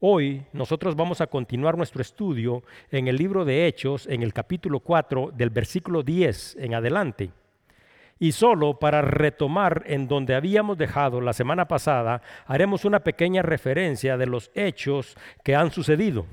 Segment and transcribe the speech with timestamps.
[0.00, 4.80] Hoy nosotros vamos a continuar nuestro estudio en el libro de Hechos, en el capítulo
[4.80, 7.30] 4, del versículo 10 en adelante.
[8.18, 14.18] Y solo para retomar en donde habíamos dejado la semana pasada, haremos una pequeña referencia
[14.18, 16.26] de los hechos que han sucedido.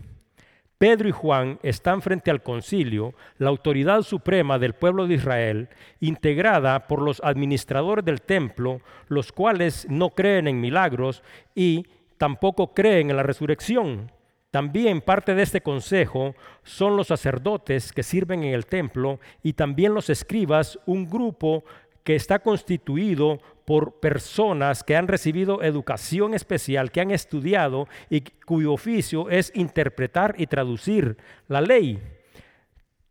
[0.77, 5.69] Pedro y Juan están frente al concilio, la autoridad suprema del pueblo de Israel,
[6.01, 11.23] integrada por los administradores del templo, los cuales no creen en milagros
[11.55, 11.85] y
[12.23, 14.09] tampoco creen en la resurrección.
[14.49, 19.93] También parte de este consejo son los sacerdotes que sirven en el templo y también
[19.93, 21.65] los escribas, un grupo
[22.05, 28.71] que está constituido por personas que han recibido educación especial, que han estudiado y cuyo
[28.71, 31.17] oficio es interpretar y traducir
[31.49, 32.01] la ley.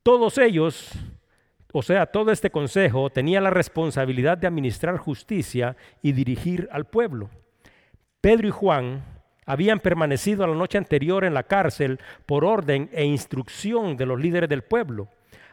[0.02, 0.90] Todos ellos,
[1.70, 7.28] o sea, todo este consejo tenía la responsabilidad de administrar justicia y dirigir al pueblo.
[8.22, 9.02] Pedro y Juan
[9.46, 14.48] habían permanecido la noche anterior en la cárcel por orden e instrucción de los líderes
[14.48, 15.08] del pueblo.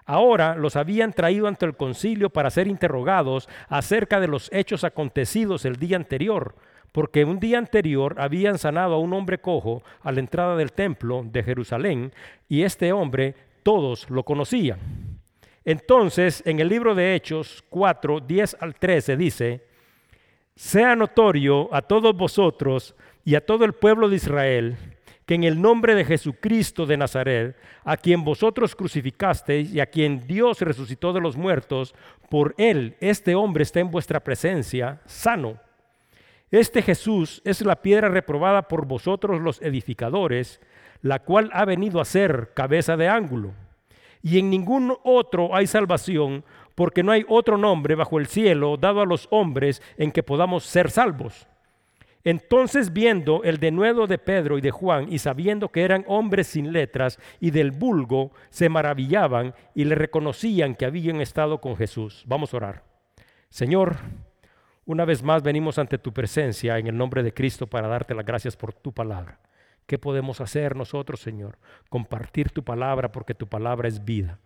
[0.06, 5.66] Ahora los habían traído ante el concilio para ser interrogados acerca de los hechos acontecidos
[5.66, 6.54] el día anterior,
[6.92, 11.26] porque un día anterior habían sanado a un hombre cojo a la entrada del templo
[11.26, 12.14] de Jerusalén
[12.48, 14.78] y este hombre todos lo conocían.
[15.66, 19.69] Entonces, en el libro de Hechos 4, 10 al 13 dice,
[20.60, 22.94] sea notorio a todos vosotros
[23.24, 24.78] y a todo el pueblo de Israel
[25.26, 30.28] que en el nombre de Jesucristo de Nazaret, a quien vosotros crucificasteis y a quien
[30.28, 31.96] Dios resucitó de los muertos,
[32.30, 35.62] por él este hombre está en vuestra presencia sano.
[36.52, 40.60] Este Jesús es la piedra reprobada por vosotros los edificadores,
[41.02, 43.54] la cual ha venido a ser cabeza de ángulo.
[44.22, 46.44] Y en ningún otro hay salvación,
[46.80, 50.64] porque no hay otro nombre bajo el cielo dado a los hombres en que podamos
[50.64, 51.46] ser salvos.
[52.24, 56.72] Entonces viendo el denuedo de Pedro y de Juan y sabiendo que eran hombres sin
[56.72, 62.24] letras y del vulgo, se maravillaban y le reconocían que habían estado con Jesús.
[62.26, 62.84] Vamos a orar.
[63.50, 63.98] Señor,
[64.86, 68.26] una vez más venimos ante tu presencia en el nombre de Cristo para darte las
[68.26, 69.38] gracias por tu palabra.
[69.86, 71.58] ¿Qué podemos hacer nosotros, Señor?
[71.90, 74.40] Compartir tu palabra porque tu palabra es vida.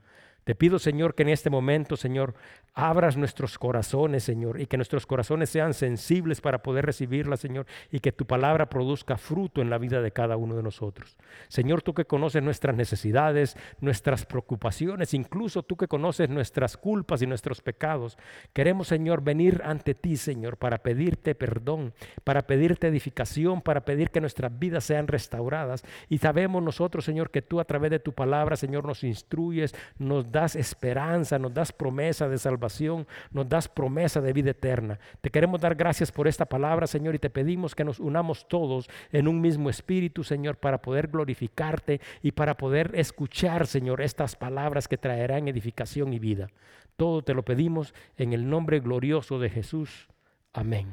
[0.44, 2.34] Te pido, Señor, que en este momento, Señor,
[2.74, 8.00] abras nuestros corazones, Señor, y que nuestros corazones sean sensibles para poder recibirla, Señor, y
[8.00, 11.18] que tu palabra produzca fruto en la vida de cada uno de nosotros.
[11.48, 17.28] Señor, tú que conoces nuestras necesidades, nuestras preocupaciones, incluso tú que conoces nuestras culpas y
[17.28, 18.18] nuestros pecados,
[18.54, 21.94] queremos, Señor, venir ante ti, Señor, para pedirte perdón,
[22.24, 25.84] para pedirte edificación, para pedir que nuestras vidas sean restauradas.
[26.10, 30.32] Y sabemos nosotros, Señor, que tú a través de tu palabra, Señor, nos instruyes, nos
[30.34, 35.00] das esperanza, nos das promesa de salvación, nos das promesa de vida eterna.
[35.22, 38.90] Te queremos dar gracias por esta palabra, Señor, y te pedimos que nos unamos todos
[39.14, 44.90] en un mismo espíritu, Señor, para poder glorificarte y para poder escuchar, Señor, estas palabras
[44.90, 46.50] que traerán edificación y vida.
[46.98, 50.10] Todo te lo pedimos en el nombre glorioso de Jesús.
[50.52, 50.88] Amén.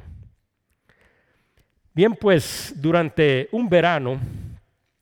[1.92, 4.20] Bien, pues durante un verano,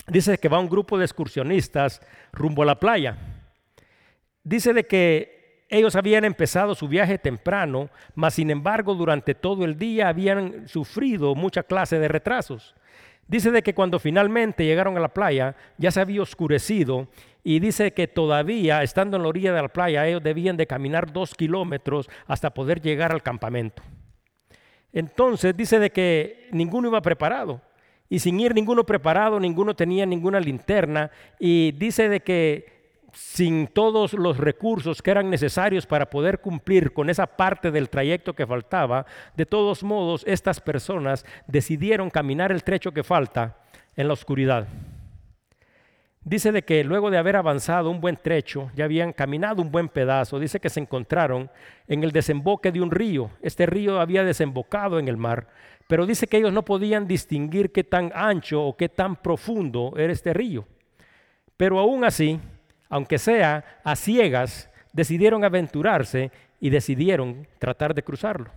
[0.06, 2.00] dice que va un grupo de excursionistas
[2.32, 3.37] rumbo a la playa
[4.48, 9.76] dice de que ellos habían empezado su viaje temprano, mas sin embargo durante todo el
[9.76, 12.74] día habían sufrido mucha clase de retrasos.
[13.26, 17.08] Dice de que cuando finalmente llegaron a la playa ya se había oscurecido
[17.44, 21.12] y dice que todavía estando en la orilla de la playa ellos debían de caminar
[21.12, 23.82] dos kilómetros hasta poder llegar al campamento.
[24.94, 27.60] Entonces dice de que ninguno iba preparado
[28.08, 32.77] y sin ir ninguno preparado, ninguno tenía ninguna linterna y dice de que
[33.12, 38.34] sin todos los recursos que eran necesarios para poder cumplir con esa parte del trayecto
[38.34, 43.56] que faltaba, de todos modos estas personas decidieron caminar el trecho que falta
[43.96, 44.68] en la oscuridad.
[46.24, 49.88] Dice de que luego de haber avanzado un buen trecho, ya habían caminado un buen
[49.88, 51.50] pedazo, dice que se encontraron
[51.86, 53.30] en el desemboque de un río.
[53.40, 55.48] Este río había desembocado en el mar,
[55.86, 60.12] pero dice que ellos no podían distinguir qué tan ancho o qué tan profundo era
[60.12, 60.66] este río.
[61.56, 62.38] Pero aún así,
[62.88, 66.30] aunque sea a ciegas, decidieron aventurarse
[66.60, 68.50] y decidieron tratar de cruzarlo.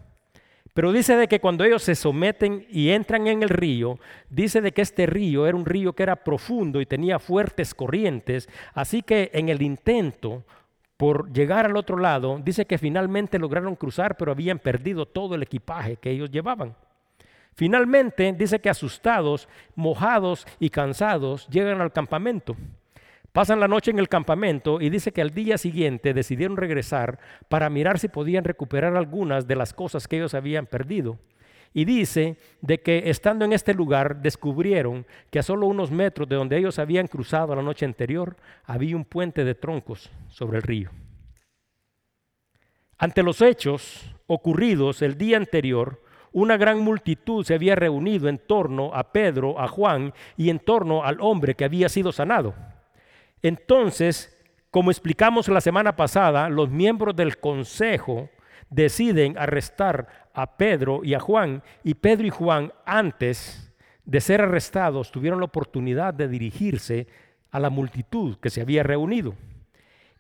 [0.73, 3.99] Pero dice de que cuando ellos se someten y entran en el río,
[4.29, 8.47] dice de que este río era un río que era profundo y tenía fuertes corrientes,
[8.73, 10.45] así que en el intento
[11.01, 15.41] por llegar al otro lado, dice que finalmente lograron cruzar, pero habían perdido todo el
[15.41, 16.75] equipaje que ellos llevaban.
[17.55, 22.55] Finalmente, dice que asustados, mojados y cansados, llegan al campamento.
[23.31, 27.69] Pasan la noche en el campamento y dice que al día siguiente decidieron regresar para
[27.69, 31.17] mirar si podían recuperar algunas de las cosas que ellos habían perdido.
[31.73, 36.35] Y dice de que estando en este lugar descubrieron que a solo unos metros de
[36.35, 38.35] donde ellos habían cruzado la noche anterior
[38.65, 40.89] había un puente de troncos sobre el río.
[42.97, 46.03] Ante los hechos ocurridos el día anterior,
[46.33, 51.05] una gran multitud se había reunido en torno a Pedro, a Juan y en torno
[51.05, 52.53] al hombre que había sido sanado.
[53.43, 54.37] Entonces,
[54.69, 58.29] como explicamos la semana pasada, los miembros del consejo
[58.69, 63.71] deciden arrestar a Pedro y a Juan, y Pedro y Juan antes
[64.05, 67.07] de ser arrestados tuvieron la oportunidad de dirigirse
[67.51, 69.35] a la multitud que se había reunido.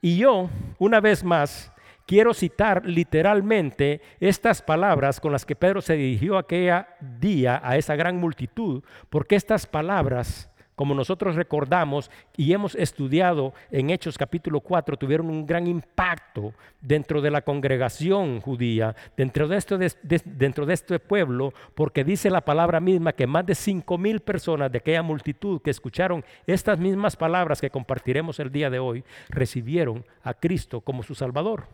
[0.01, 1.71] Y yo, una vez más,
[2.05, 7.95] quiero citar literalmente estas palabras con las que Pedro se dirigió aquella día a esa
[7.95, 14.97] gran multitud, porque estas palabras como nosotros recordamos y hemos estudiado en Hechos capítulo 4,
[14.97, 19.77] tuvieron un gran impacto dentro de la congregación judía, dentro de, esto,
[20.25, 24.71] dentro de este pueblo, porque dice la palabra misma que más de cinco mil personas
[24.71, 30.05] de aquella multitud que escucharon estas mismas palabras que compartiremos el día de hoy, recibieron
[30.23, 31.65] a Cristo como su Salvador.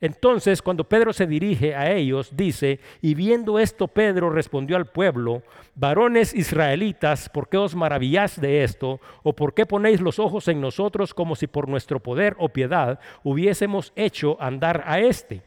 [0.00, 5.42] Entonces, cuando Pedro se dirige a ellos, dice, y viendo esto, Pedro respondió al pueblo,
[5.74, 9.00] varones israelitas, ¿por qué os maravilláis de esto?
[9.22, 12.98] ¿O por qué ponéis los ojos en nosotros como si por nuestro poder o piedad
[13.22, 15.42] hubiésemos hecho andar a éste?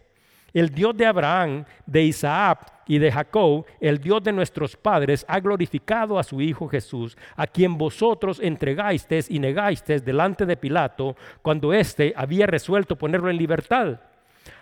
[0.54, 5.40] El Dios de Abraham, de Isaac y de Jacob, el Dios de nuestros padres, ha
[5.40, 11.74] glorificado a su Hijo Jesús, a quien vosotros entregasteis y negasteis delante de Pilato, cuando
[11.74, 14.00] éste había resuelto ponerlo en libertad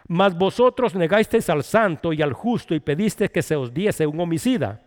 [0.07, 4.19] mas vosotros negasteis al santo y al justo y pedisteis que se os diese un
[4.19, 4.81] homicida.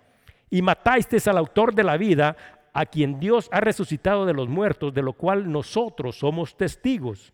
[0.50, 2.36] Y matasteis al autor de la vida,
[2.72, 7.32] a quien Dios ha resucitado de los muertos, de lo cual nosotros somos testigos.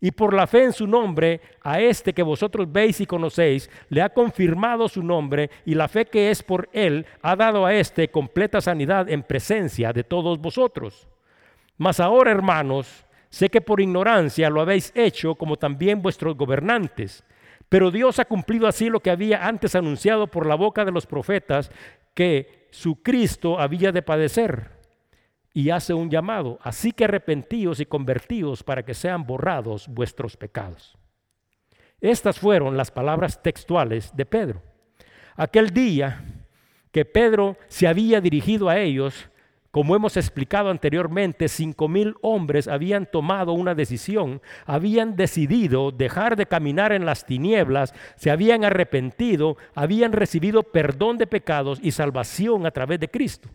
[0.00, 4.02] Y por la fe en su nombre, a este que vosotros veis y conocéis, le
[4.02, 8.10] ha confirmado su nombre, y la fe que es por él ha dado a este
[8.10, 11.06] completa sanidad en presencia de todos vosotros.
[11.76, 17.24] Mas ahora, hermanos, Sé que por ignorancia lo habéis hecho como también vuestros gobernantes,
[17.70, 21.06] pero Dios ha cumplido así lo que había antes anunciado por la boca de los
[21.06, 21.70] profetas,
[22.12, 24.72] que su Cristo había de padecer.
[25.54, 30.98] Y hace un llamado, así que arrepentíos y convertíos para que sean borrados vuestros pecados.
[32.02, 34.62] Estas fueron las palabras textuales de Pedro.
[35.36, 36.22] Aquel día
[36.90, 39.30] que Pedro se había dirigido a ellos,
[39.72, 46.44] como hemos explicado anteriormente, cinco mil hombres habían tomado una decisión, habían decidido dejar de
[46.44, 52.70] caminar en las tinieblas, se habían arrepentido, habían recibido perdón de pecados y salvación a
[52.70, 53.48] través de Cristo.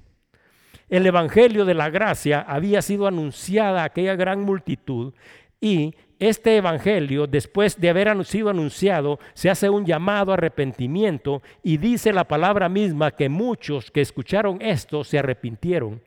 [0.90, 5.14] El Evangelio de la Gracia había sido anunciada a aquella gran multitud
[5.62, 11.78] y este Evangelio, después de haber sido anunciado, se hace un llamado a arrepentimiento y
[11.78, 16.07] dice la palabra misma que muchos que escucharon esto se arrepintieron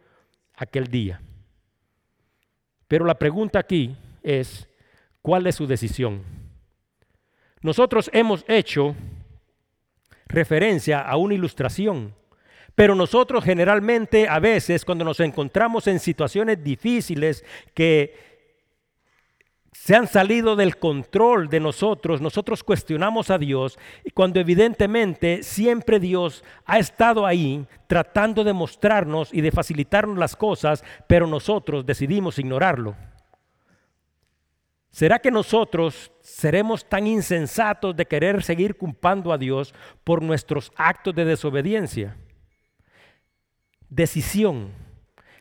[0.61, 1.21] aquel día.
[2.87, 4.69] Pero la pregunta aquí es,
[5.23, 6.23] ¿cuál es su decisión?
[7.63, 8.95] Nosotros hemos hecho
[10.27, 12.15] referencia a una ilustración,
[12.75, 17.43] pero nosotros generalmente a veces cuando nos encontramos en situaciones difíciles
[17.75, 18.30] que
[19.83, 25.99] se han salido del control de nosotros, nosotros cuestionamos a Dios y cuando evidentemente siempre
[25.99, 32.39] Dios ha estado ahí tratando de mostrarnos y de facilitarnos las cosas, pero nosotros decidimos
[32.39, 32.95] ignorarlo.
[34.91, 41.15] ¿Será que nosotros seremos tan insensatos de querer seguir culpando a Dios por nuestros actos
[41.15, 42.19] de desobediencia?
[43.89, 44.90] Decisión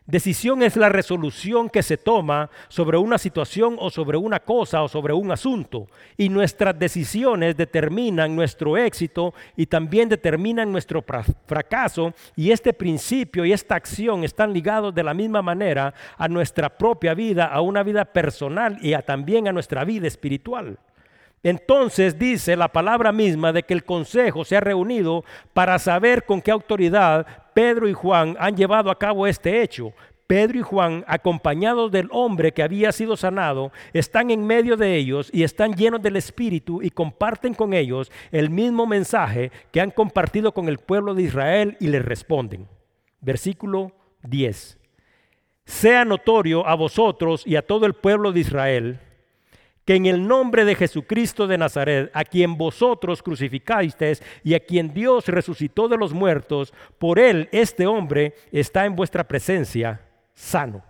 [0.09, 4.87] Decisión es la resolución que se toma sobre una situación o sobre una cosa o
[4.87, 5.85] sobre un asunto.
[6.17, 11.05] Y nuestras decisiones determinan nuestro éxito y también determinan nuestro
[11.45, 12.11] fracaso.
[12.35, 17.13] Y este principio y esta acción están ligados de la misma manera a nuestra propia
[17.13, 20.79] vida, a una vida personal y también a nuestra vida espiritual.
[21.43, 25.23] Entonces dice la palabra misma de que el consejo se ha reunido
[25.53, 29.93] para saber con qué autoridad Pedro y Juan han llevado a cabo este hecho.
[30.27, 35.29] Pedro y Juan, acompañados del hombre que había sido sanado, están en medio de ellos
[35.33, 40.53] y están llenos del Espíritu y comparten con ellos el mismo mensaje que han compartido
[40.53, 42.67] con el pueblo de Israel y les responden.
[43.21, 43.91] Versículo
[44.21, 44.77] 10.
[45.65, 48.99] Sea notorio a vosotros y a todo el pueblo de Israel
[49.89, 54.93] que en el nombre de Jesucristo de Nazaret, a quien vosotros crucificasteis y a quien
[54.93, 59.99] Dios resucitó de los muertos, por él este hombre está en vuestra presencia
[60.35, 60.83] sano.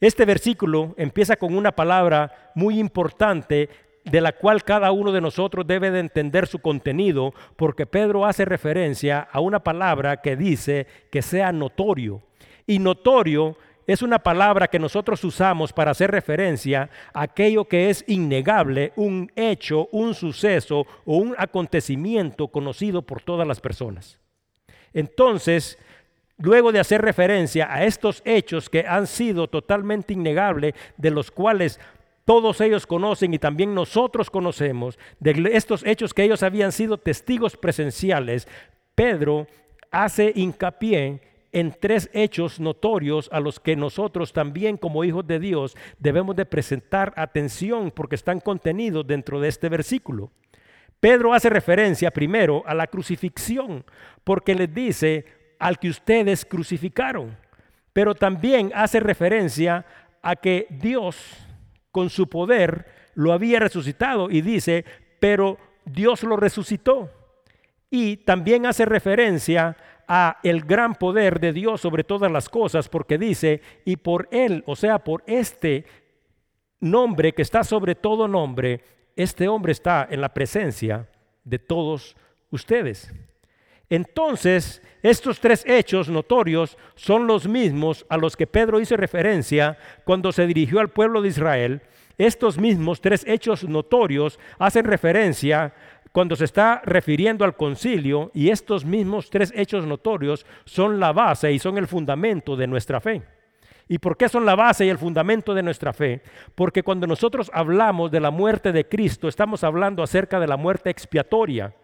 [0.00, 3.70] Este versículo empieza con una palabra muy importante
[4.04, 8.44] de la cual cada uno de nosotros debe de entender su contenido, porque Pedro hace
[8.44, 12.20] referencia a una palabra que dice que sea notorio.
[12.66, 13.56] Y notorio
[13.88, 19.32] es una palabra que nosotros usamos para hacer referencia a aquello que es innegable, un
[19.34, 24.18] hecho, un suceso o un acontecimiento conocido por todas las personas.
[24.92, 25.78] Entonces,
[26.36, 31.80] luego de hacer referencia a estos hechos que han sido totalmente innegables, de los cuales
[32.26, 37.56] todos ellos conocen y también nosotros conocemos, de estos hechos que ellos habían sido testigos
[37.56, 38.48] presenciales,
[38.94, 39.46] Pedro
[39.90, 45.76] hace hincapié en tres hechos notorios a los que nosotros también como hijos de Dios
[45.98, 50.30] debemos de presentar atención porque están contenidos dentro de este versículo.
[51.00, 53.84] Pedro hace referencia primero a la crucifixión
[54.24, 55.24] porque les dice
[55.58, 57.36] al que ustedes crucificaron,
[57.92, 59.86] pero también hace referencia
[60.22, 61.16] a que Dios
[61.90, 64.84] con su poder lo había resucitado y dice,
[65.18, 67.10] pero Dios lo resucitó.
[67.90, 69.76] Y también hace referencia
[70.08, 74.64] a el gran poder de Dios sobre todas las cosas, porque dice, y por él,
[74.66, 75.84] o sea, por este
[76.80, 78.80] nombre que está sobre todo nombre,
[79.14, 81.08] este hombre está en la presencia
[81.44, 82.16] de todos
[82.50, 83.12] ustedes.
[83.90, 90.32] Entonces, estos tres hechos notorios son los mismos a los que Pedro hizo referencia cuando
[90.32, 91.82] se dirigió al pueblo de Israel.
[92.18, 95.72] Estos mismos tres hechos notorios hacen referencia
[96.12, 101.52] cuando se está refiriendo al concilio y estos mismos tres hechos notorios son la base
[101.52, 103.22] y son el fundamento de nuestra fe.
[103.88, 106.20] ¿Y por qué son la base y el fundamento de nuestra fe?
[106.54, 110.90] Porque cuando nosotros hablamos de la muerte de Cristo, estamos hablando acerca de la muerte
[110.90, 111.74] expiatoria,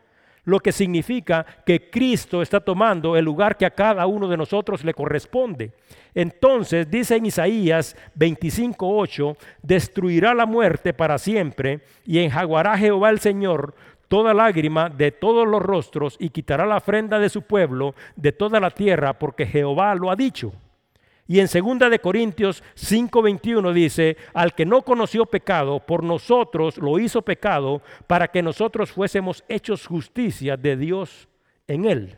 [0.44, 4.84] lo que significa que Cristo está tomando el lugar que a cada uno de nosotros
[4.84, 5.72] le corresponde.
[6.14, 13.74] Entonces dice en Isaías 25:8, destruirá la muerte para siempre y enjaguará Jehová el Señor
[14.14, 18.60] toda lágrima de todos los rostros y quitará la ofrenda de su pueblo de toda
[18.60, 20.52] la tierra, porque Jehová lo ha dicho.
[21.26, 27.00] Y en 2 de Corintios 5:21 dice, al que no conoció pecado, por nosotros lo
[27.00, 31.28] hizo pecado, para que nosotros fuésemos hechos justicia de Dios
[31.66, 32.16] en él.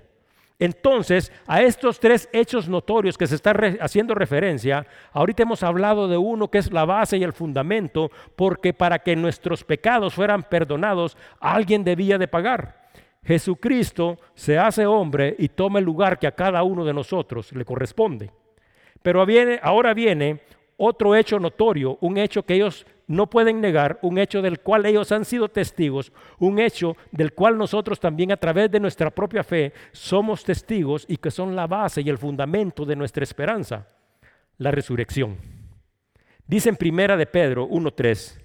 [0.58, 6.16] Entonces, a estos tres hechos notorios que se está haciendo referencia, ahorita hemos hablado de
[6.16, 11.16] uno que es la base y el fundamento, porque para que nuestros pecados fueran perdonados,
[11.40, 12.86] alguien debía de pagar.
[13.22, 17.64] Jesucristo se hace hombre y toma el lugar que a cada uno de nosotros le
[17.64, 18.30] corresponde.
[19.02, 19.26] Pero
[19.62, 20.40] ahora viene
[20.78, 25.12] otro hecho notorio, un hecho que ellos no pueden negar, un hecho del cual ellos
[25.12, 29.72] han sido testigos, un hecho del cual nosotros también a través de nuestra propia fe
[29.92, 33.86] somos testigos y que son la base y el fundamento de nuestra esperanza,
[34.58, 35.36] la resurrección.
[36.46, 38.42] Dice en primera de Pedro 1:3,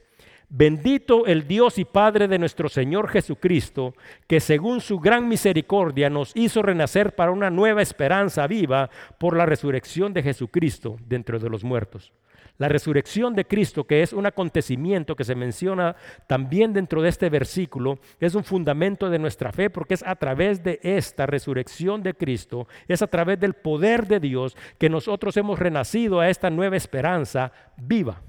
[0.53, 3.95] Bendito el Dios y Padre de nuestro Señor Jesucristo,
[4.27, 9.45] que según su gran misericordia nos hizo renacer para una nueva esperanza viva por la
[9.45, 12.11] resurrección de Jesucristo dentro de los muertos.
[12.57, 15.95] La resurrección de Cristo, que es un acontecimiento que se menciona
[16.27, 20.63] también dentro de este versículo, es un fundamento de nuestra fe porque es a través
[20.63, 25.59] de esta resurrección de Cristo, es a través del poder de Dios que nosotros hemos
[25.59, 28.21] renacido a esta nueva esperanza viva.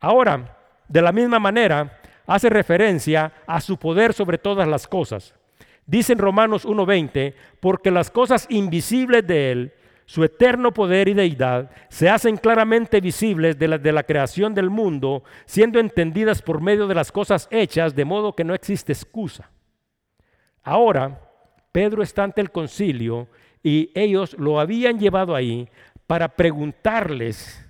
[0.00, 0.56] Ahora,
[0.88, 5.34] de la misma manera, hace referencia a su poder sobre todas las cosas.
[5.86, 9.72] Dice en Romanos 1:20, porque las cosas invisibles de Él,
[10.08, 14.70] su eterno poder y deidad, se hacen claramente visibles de la, de la creación del
[14.70, 19.50] mundo, siendo entendidas por medio de las cosas hechas, de modo que no existe excusa.
[20.62, 21.20] Ahora,
[21.72, 23.28] Pedro está ante el concilio
[23.62, 25.68] y ellos lo habían llevado ahí
[26.06, 27.62] para preguntarles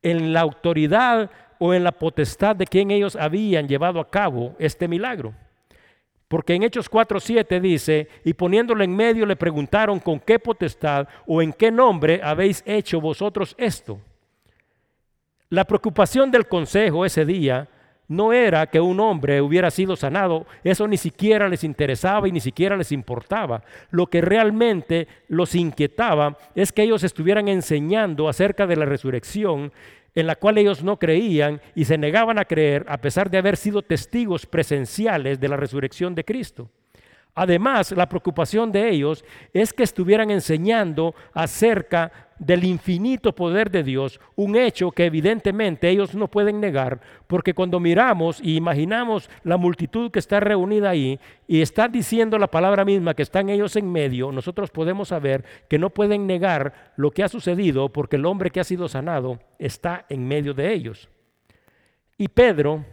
[0.00, 4.86] en la autoridad o en la potestad de quien ellos habían llevado a cabo este
[4.86, 5.34] milagro.
[6.28, 11.40] Porque en Hechos 4:7 dice, y poniéndolo en medio le preguntaron con qué potestad o
[11.40, 13.98] en qué nombre habéis hecho vosotros esto.
[15.48, 17.68] La preocupación del consejo ese día
[18.08, 22.40] no era que un hombre hubiera sido sanado, eso ni siquiera les interesaba y ni
[22.40, 23.62] siquiera les importaba.
[23.90, 29.72] Lo que realmente los inquietaba es que ellos estuvieran enseñando acerca de la resurrección
[30.14, 33.56] en la cual ellos no creían y se negaban a creer a pesar de haber
[33.56, 36.70] sido testigos presenciales de la resurrección de Cristo.
[37.34, 44.20] Además, la preocupación de ellos es que estuvieran enseñando acerca del infinito poder de Dios,
[44.36, 50.10] un hecho que evidentemente ellos no pueden negar, porque cuando miramos y imaginamos la multitud
[50.10, 54.32] que está reunida ahí y está diciendo la palabra misma que están ellos en medio,
[54.32, 58.60] nosotros podemos saber que no pueden negar lo que ha sucedido porque el hombre que
[58.60, 61.08] ha sido sanado está en medio de ellos.
[62.16, 62.84] Y Pedro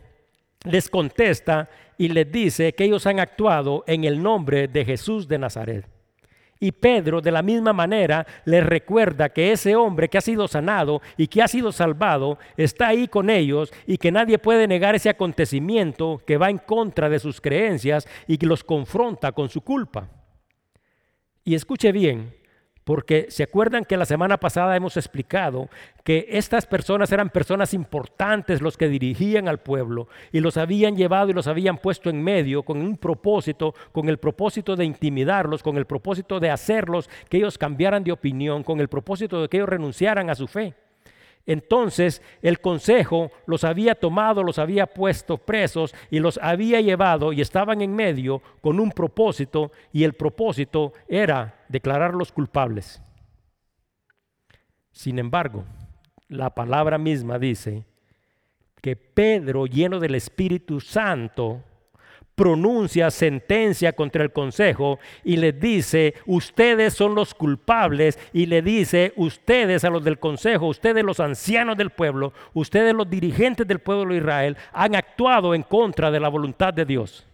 [0.64, 5.38] les contesta y les dice que ellos han actuado en el nombre de Jesús de
[5.38, 5.95] Nazaret.
[6.60, 11.02] Y Pedro de la misma manera les recuerda que ese hombre que ha sido sanado
[11.18, 15.10] y que ha sido salvado está ahí con ellos y que nadie puede negar ese
[15.10, 20.10] acontecimiento que va en contra de sus creencias y que los confronta con su culpa.
[21.44, 22.34] Y escuche bien,
[22.86, 25.70] porque se acuerdan que la semana pasada hemos explicado
[26.04, 31.32] que estas personas eran personas importantes los que dirigían al pueblo y los habían llevado
[31.32, 35.78] y los habían puesto en medio con un propósito, con el propósito de intimidarlos, con
[35.78, 39.70] el propósito de hacerlos que ellos cambiaran de opinión, con el propósito de que ellos
[39.70, 40.76] renunciaran a su fe.
[41.46, 47.42] Entonces el consejo los había tomado, los había puesto presos y los había llevado y
[47.42, 53.02] estaban en medio con un propósito y el propósito era declararlos culpables.
[54.92, 55.66] Sin embargo,
[56.28, 57.86] la palabra misma dice
[58.82, 61.64] que Pedro, lleno del Espíritu Santo,
[62.36, 69.14] pronuncia sentencia contra el consejo y les dice, ustedes son los culpables y le dice,
[69.16, 74.14] ustedes a los del consejo, ustedes los ancianos del pueblo, ustedes los dirigentes del pueblo
[74.14, 77.26] de Israel, han actuado en contra de la voluntad de Dios.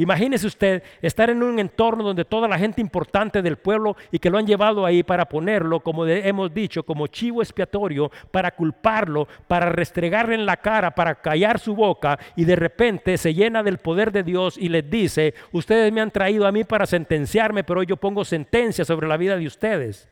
[0.00, 4.30] Imagínese usted estar en un entorno donde toda la gente importante del pueblo y que
[4.30, 9.68] lo han llevado ahí para ponerlo, como hemos dicho, como chivo expiatorio, para culparlo, para
[9.68, 14.10] restregarle en la cara, para callar su boca y de repente se llena del poder
[14.10, 17.98] de Dios y les dice, ustedes me han traído a mí para sentenciarme, pero yo
[17.98, 20.08] pongo sentencia sobre la vida de ustedes.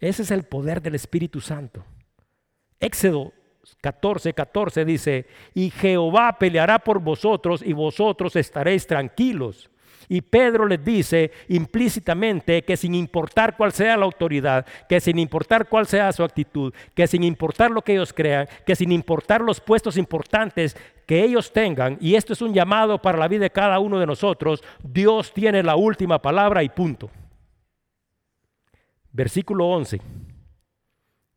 [0.00, 1.82] Ese es el poder del Espíritu Santo.
[2.78, 3.32] Éxodo
[3.80, 9.70] 14, 14 dice, y Jehová peleará por vosotros y vosotros estaréis tranquilos.
[10.08, 15.68] Y Pedro les dice implícitamente que sin importar cuál sea la autoridad, que sin importar
[15.68, 19.60] cuál sea su actitud, que sin importar lo que ellos crean, que sin importar los
[19.60, 20.76] puestos importantes
[21.06, 24.06] que ellos tengan, y esto es un llamado para la vida de cada uno de
[24.06, 27.08] nosotros, Dios tiene la última palabra y punto.
[29.12, 30.00] Versículo 11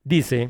[0.04, 0.50] dice,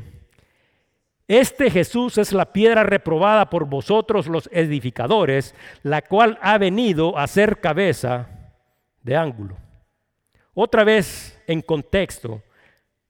[1.26, 7.26] este Jesús es la piedra reprobada por vosotros los edificadores, la cual ha venido a
[7.26, 8.28] ser cabeza
[9.02, 9.56] de ángulo.
[10.52, 12.42] Otra vez en contexto,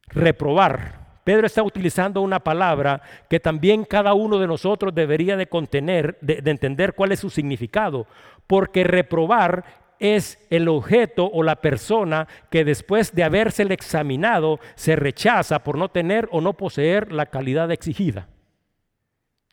[0.07, 1.03] reprobar.
[1.25, 6.41] Pedro está utilizando una palabra que también cada uno de nosotros debería de contener, de,
[6.41, 8.07] de entender cuál es su significado,
[8.47, 9.65] porque reprobar
[9.99, 15.91] es el objeto o la persona que después de habérsele examinado se rechaza por no
[15.91, 18.29] tener o no poseer la calidad exigida.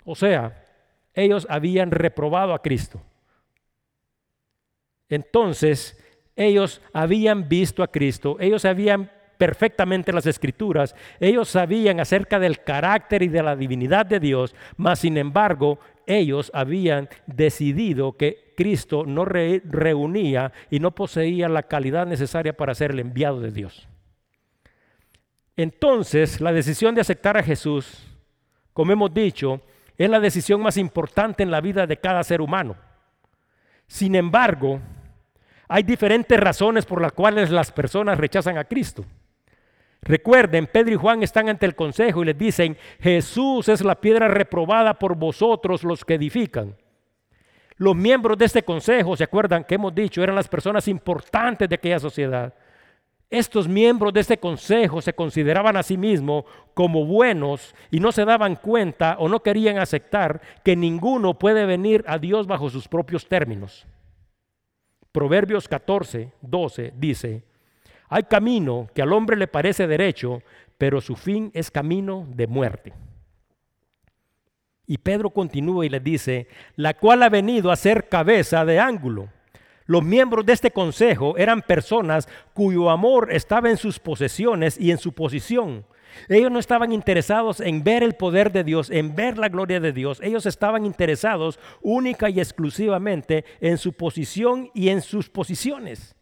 [0.03, 0.65] O sea,
[1.13, 3.01] ellos habían reprobado a Cristo.
[5.09, 6.01] Entonces,
[6.35, 13.23] ellos habían visto a Cristo, ellos habían perfectamente las escrituras, ellos sabían acerca del carácter
[13.23, 19.25] y de la divinidad de Dios, mas sin embargo ellos habían decidido que Cristo no
[19.25, 23.87] reunía y no poseía la calidad necesaria para ser el enviado de Dios.
[25.57, 28.05] Entonces, la decisión de aceptar a Jesús,
[28.73, 29.59] como hemos dicho,
[29.97, 32.75] es la decisión más importante en la vida de cada ser humano.
[33.87, 34.79] Sin embargo,
[35.67, 39.03] hay diferentes razones por las cuales las personas rechazan a Cristo.
[40.03, 44.27] Recuerden, Pedro y Juan están ante el consejo y les dicen, Jesús es la piedra
[44.27, 46.75] reprobada por vosotros los que edifican.
[47.77, 50.23] Los miembros de este consejo, ¿se acuerdan que hemos dicho?
[50.23, 52.53] Eran las personas importantes de aquella sociedad.
[53.29, 58.25] Estos miembros de este consejo se consideraban a sí mismos como buenos y no se
[58.25, 63.27] daban cuenta o no querían aceptar que ninguno puede venir a Dios bajo sus propios
[63.27, 63.87] términos.
[65.11, 67.43] Proverbios 14, 12 dice,
[68.11, 70.43] hay camino que al hombre le parece derecho,
[70.77, 72.93] pero su fin es camino de muerte.
[74.85, 79.29] Y Pedro continúa y le dice, la cual ha venido a ser cabeza de ángulo.
[79.85, 84.97] Los miembros de este consejo eran personas cuyo amor estaba en sus posesiones y en
[84.97, 85.85] su posición.
[86.27, 89.93] Ellos no estaban interesados en ver el poder de Dios, en ver la gloria de
[89.93, 90.19] Dios.
[90.21, 96.17] Ellos estaban interesados única y exclusivamente en su posición y en sus posiciones.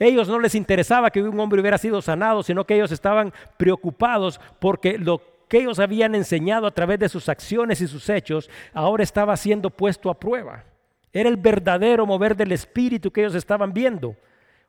[0.00, 4.40] Ellos no les interesaba que un hombre hubiera sido sanado, sino que ellos estaban preocupados
[4.58, 9.02] porque lo que ellos habían enseñado a través de sus acciones y sus hechos ahora
[9.02, 10.64] estaba siendo puesto a prueba.
[11.12, 14.16] Era el verdadero mover del Espíritu que ellos estaban viendo.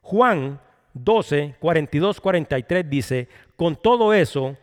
[0.01, 0.59] Juan
[0.93, 4.57] 12, 42, 43 dice, con todo eso,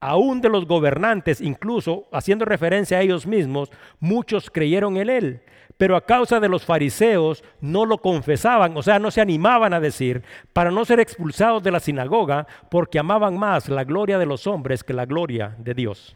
[0.00, 5.42] aún de los gobernantes, incluso haciendo referencia a ellos mismos, muchos creyeron en él
[5.80, 9.80] pero a causa de los fariseos no lo confesaban, o sea, no se animaban a
[9.80, 14.46] decir, para no ser expulsados de la sinagoga, porque amaban más la gloria de los
[14.46, 16.14] hombres que la gloria de Dios.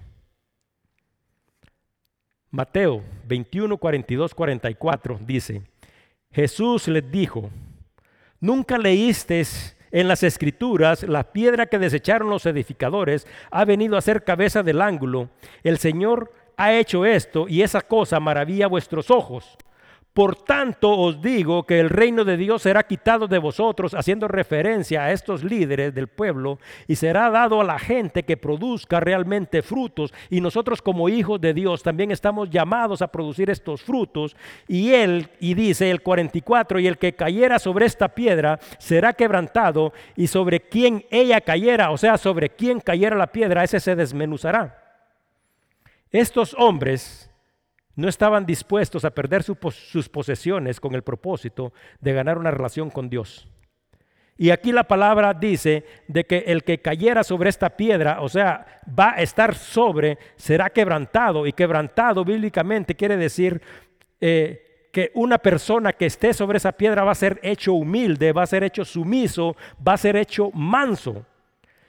[2.50, 5.62] Mateo 21, 42, 44 dice,
[6.31, 7.48] Jesús les dijo,
[8.40, 14.24] ¿nunca leísteis en las escrituras la piedra que desecharon los edificadores ha venido a ser
[14.24, 15.31] cabeza del ángulo?
[15.62, 19.56] El Señor ha hecho esto y esa cosa maravilla vuestros ojos.
[20.14, 25.02] Por tanto os digo que el reino de Dios será quitado de vosotros, haciendo referencia
[25.02, 30.14] a estos líderes del pueblo, y será dado a la gente que produzca realmente frutos.
[30.30, 34.36] Y nosotros como hijos de Dios también estamos llamados a producir estos frutos.
[34.68, 39.92] Y él, y dice el 44, y el que cayera sobre esta piedra será quebrantado,
[40.14, 44.84] y sobre quien ella cayera, o sea, sobre quien cayera la piedra, ese se desmenuzará.
[46.14, 47.29] Estos hombres
[47.96, 53.11] no estaban dispuestos a perder sus posesiones con el propósito de ganar una relación con
[53.11, 53.48] Dios.
[54.37, 58.64] Y aquí la palabra dice de que el que cayera sobre esta piedra, o sea,
[58.96, 61.48] va a estar sobre, será quebrantado.
[61.48, 63.61] Y quebrantado bíblicamente quiere decir
[64.20, 68.44] eh, que una persona que esté sobre esa piedra va a ser hecho humilde, va
[68.44, 71.27] a ser hecho sumiso, va a ser hecho manso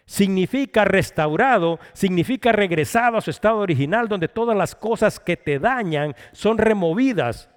[0.05, 6.15] significa restaurado, significa regresado a su estado original donde todas las cosas que te dañan
[6.31, 7.49] son removidas.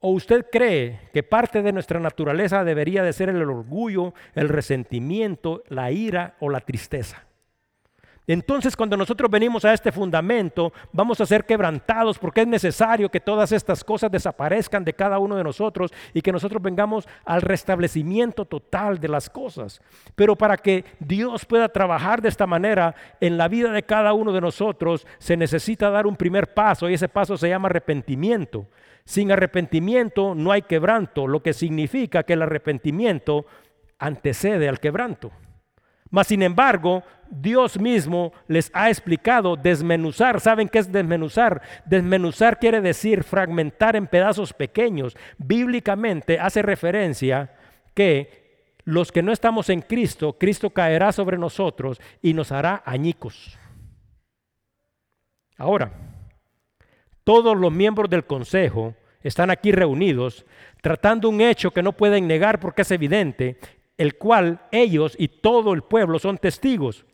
[0.00, 5.64] ¿O usted cree que parte de nuestra naturaleza debería de ser el orgullo, el resentimiento,
[5.68, 7.27] la ira o la tristeza?
[8.28, 13.20] Entonces cuando nosotros venimos a este fundamento, vamos a ser quebrantados porque es necesario que
[13.20, 18.44] todas estas cosas desaparezcan de cada uno de nosotros y que nosotros vengamos al restablecimiento
[18.44, 19.80] total de las cosas.
[20.14, 24.30] Pero para que Dios pueda trabajar de esta manera en la vida de cada uno
[24.30, 28.66] de nosotros, se necesita dar un primer paso y ese paso se llama arrepentimiento.
[29.06, 33.46] Sin arrepentimiento no hay quebranto, lo que significa que el arrepentimiento
[33.98, 35.32] antecede al quebranto.
[36.10, 40.40] Mas sin embargo, Dios mismo les ha explicado desmenuzar.
[40.40, 41.60] ¿Saben qué es desmenuzar?
[41.84, 45.16] Desmenuzar quiere decir fragmentar en pedazos pequeños.
[45.36, 47.52] Bíblicamente hace referencia
[47.94, 48.48] que
[48.84, 53.58] los que no estamos en Cristo, Cristo caerá sobre nosotros y nos hará añicos.
[55.58, 55.92] Ahora,
[57.24, 60.46] todos los miembros del Consejo están aquí reunidos
[60.80, 63.58] tratando un hecho que no pueden negar porque es evidente,
[63.98, 67.04] el cual ellos y todo el pueblo son testigos.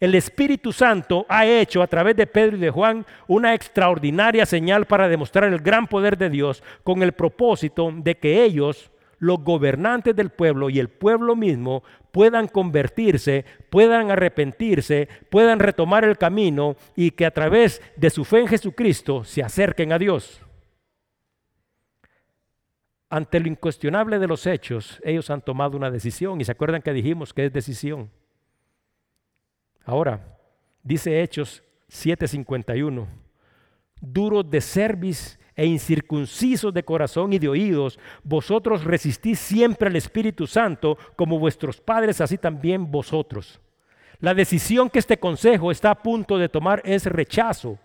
[0.00, 4.86] El Espíritu Santo ha hecho a través de Pedro y de Juan una extraordinaria señal
[4.86, 10.16] para demostrar el gran poder de Dios con el propósito de que ellos, los gobernantes
[10.16, 17.10] del pueblo y el pueblo mismo, puedan convertirse, puedan arrepentirse, puedan retomar el camino y
[17.10, 20.40] que a través de su fe en Jesucristo se acerquen a Dios.
[23.12, 26.92] Ante lo incuestionable de los hechos, ellos han tomado una decisión y se acuerdan que
[26.92, 28.08] dijimos que es decisión.
[29.84, 30.38] Ahora,
[30.84, 33.08] dice Hechos 7:51,
[34.00, 40.46] duros de cerviz e incircuncisos de corazón y de oídos, vosotros resistís siempre al Espíritu
[40.46, 43.60] Santo, como vuestros padres, así también vosotros.
[44.20, 47.78] La decisión que este consejo está a punto de tomar es rechazo.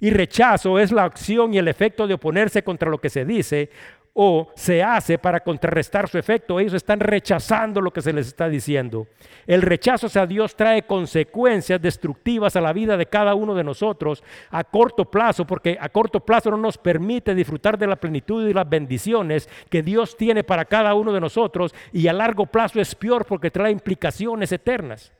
[0.00, 3.70] Y rechazo es la acción y el efecto de oponerse contra lo que se dice,
[4.20, 6.58] o se hace para contrarrestar su efecto.
[6.58, 9.06] Ellos están rechazando lo que se les está diciendo.
[9.46, 14.24] El rechazo hacia Dios trae consecuencias destructivas a la vida de cada uno de nosotros
[14.50, 18.52] a corto plazo, porque a corto plazo no nos permite disfrutar de la plenitud y
[18.52, 22.96] las bendiciones que Dios tiene para cada uno de nosotros y a largo plazo es
[22.96, 25.12] peor porque trae implicaciones eternas.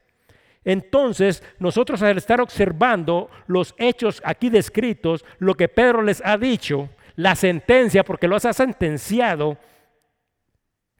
[0.64, 6.88] Entonces, nosotros al estar observando los hechos aquí descritos, lo que Pedro les ha dicho,
[7.18, 9.58] la sentencia porque los ha sentenciado,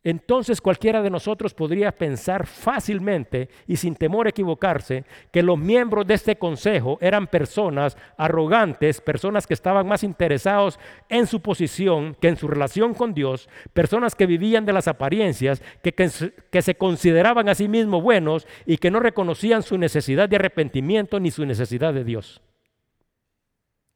[0.03, 6.09] entonces cualquiera de nosotros podría pensar fácilmente y sin temor a equivocarse que los miembros
[6.09, 12.27] de este consejo eran personas arrogantes, personas que estaban más interesados en su posición que
[12.27, 17.49] en su relación con Dios, personas que vivían de las apariencias, que, que se consideraban
[17.49, 21.95] a sí mismos buenos y que no reconocían su necesidad de arrepentimiento ni su necesidad
[21.95, 22.43] de Dios.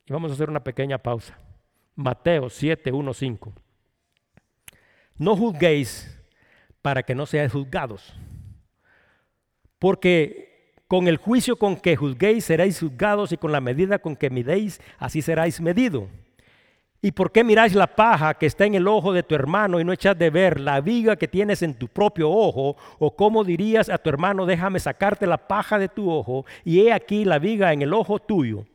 [0.06, 1.36] Y vamos a hacer una pequeña pausa.
[1.94, 3.52] Mateo 7, 1, 5.
[5.18, 6.18] No juzguéis
[6.80, 8.14] para que no seáis juzgados,
[9.78, 14.30] porque con el juicio con que juzguéis seréis juzgados y con la medida con que
[14.30, 16.08] midéis, así seráis medido.
[17.04, 19.84] ¿Y por qué miráis la paja que está en el ojo de tu hermano y
[19.84, 22.76] no echas de ver la viga que tienes en tu propio ojo?
[23.00, 26.92] ¿O cómo dirías a tu hermano, déjame sacarte la paja de tu ojo y he
[26.92, 28.66] aquí la viga en el ojo tuyo?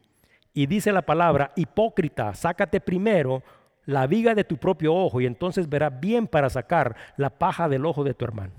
[0.58, 3.44] Y dice la palabra, hipócrita, sácate primero
[3.86, 7.86] la viga de tu propio ojo y entonces verás bien para sacar la paja del
[7.86, 8.54] ojo de tu hermano.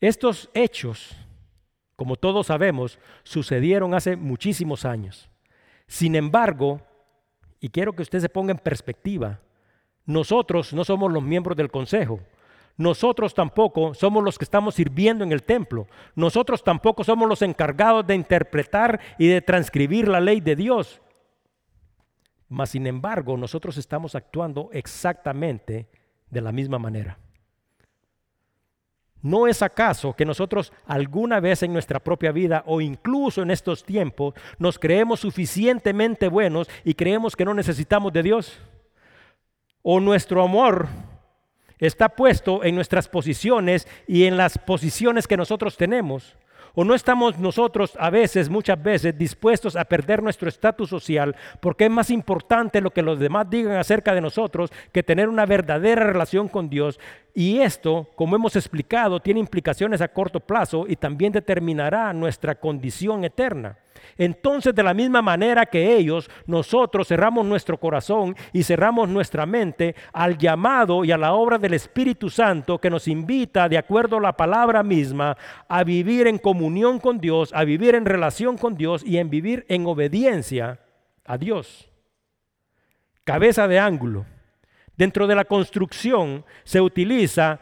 [0.00, 1.16] Estos hechos,
[1.94, 5.30] como todos sabemos, sucedieron hace muchísimos años.
[5.86, 6.80] Sin embargo,
[7.60, 9.38] y quiero que usted se ponga en perspectiva,
[10.04, 12.18] nosotros no somos los miembros del consejo.
[12.76, 15.86] Nosotros tampoco somos los que estamos sirviendo en el templo.
[16.14, 21.02] Nosotros tampoco somos los encargados de interpretar y de transcribir la ley de Dios.
[22.48, 25.88] Mas, sin embargo, nosotros estamos actuando exactamente
[26.30, 27.18] de la misma manera.
[29.22, 33.84] ¿No es acaso que nosotros alguna vez en nuestra propia vida o incluso en estos
[33.84, 38.58] tiempos nos creemos suficientemente buenos y creemos que no necesitamos de Dios?
[39.82, 40.88] ¿O nuestro amor
[41.80, 46.36] está puesto en nuestras posiciones y en las posiciones que nosotros tenemos?
[46.74, 51.86] ¿O no estamos nosotros a veces, muchas veces, dispuestos a perder nuestro estatus social porque
[51.86, 56.06] es más importante lo que los demás digan acerca de nosotros que tener una verdadera
[56.06, 57.00] relación con Dios?
[57.34, 63.24] Y esto, como hemos explicado, tiene implicaciones a corto plazo y también determinará nuestra condición
[63.24, 63.78] eterna.
[64.16, 69.94] Entonces, de la misma manera que ellos, nosotros cerramos nuestro corazón y cerramos nuestra mente
[70.12, 74.20] al llamado y a la obra del Espíritu Santo que nos invita, de acuerdo a
[74.20, 75.36] la palabra misma,
[75.68, 79.64] a vivir en comunión con Dios, a vivir en relación con Dios y en vivir
[79.68, 80.80] en obediencia
[81.24, 81.88] a Dios.
[83.24, 84.26] Cabeza de ángulo.
[85.00, 87.58] Dentro de la construcción se utiliza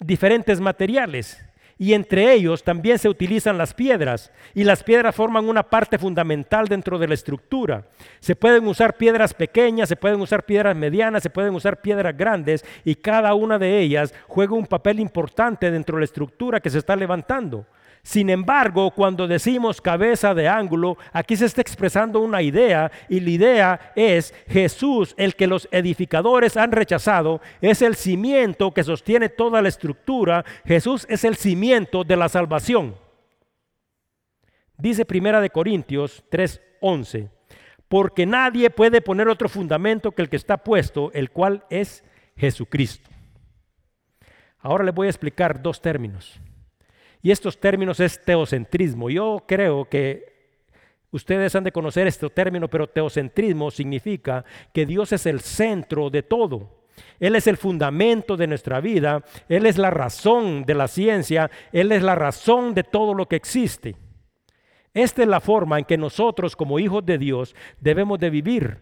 [0.00, 1.40] diferentes materiales
[1.78, 6.66] y entre ellos también se utilizan las piedras y las piedras forman una parte fundamental
[6.66, 7.86] dentro de la estructura.
[8.18, 12.64] Se pueden usar piedras pequeñas, se pueden usar piedras medianas, se pueden usar piedras grandes
[12.84, 16.78] y cada una de ellas juega un papel importante dentro de la estructura que se
[16.78, 17.66] está levantando.
[18.02, 23.30] Sin embargo, cuando decimos cabeza de ángulo, aquí se está expresando una idea y la
[23.30, 29.60] idea es Jesús, el que los edificadores han rechazado, es el cimiento que sostiene toda
[29.60, 30.44] la estructura.
[30.64, 32.96] Jesús es el cimiento de la salvación.
[34.78, 37.28] Dice Primera de Corintios 3:11,
[37.86, 42.02] porque nadie puede poner otro fundamento que el que está puesto, el cual es
[42.36, 43.10] Jesucristo.
[44.58, 46.40] Ahora les voy a explicar dos términos.
[47.22, 49.10] Y estos términos es teocentrismo.
[49.10, 50.32] Yo creo que
[51.10, 56.22] ustedes han de conocer este término, pero teocentrismo significa que Dios es el centro de
[56.22, 56.80] todo.
[57.18, 61.92] Él es el fundamento de nuestra vida, Él es la razón de la ciencia, Él
[61.92, 63.96] es la razón de todo lo que existe.
[64.92, 68.78] Esta es la forma en que nosotros como hijos de Dios debemos de vivir,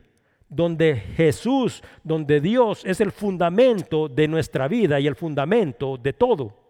[0.48, 6.67] donde Jesús, donde Dios es el fundamento de nuestra vida y el fundamento de todo.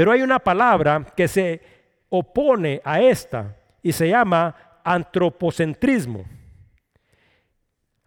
[0.00, 1.60] Pero hay una palabra que se
[2.08, 6.24] opone a esta y se llama antropocentrismo.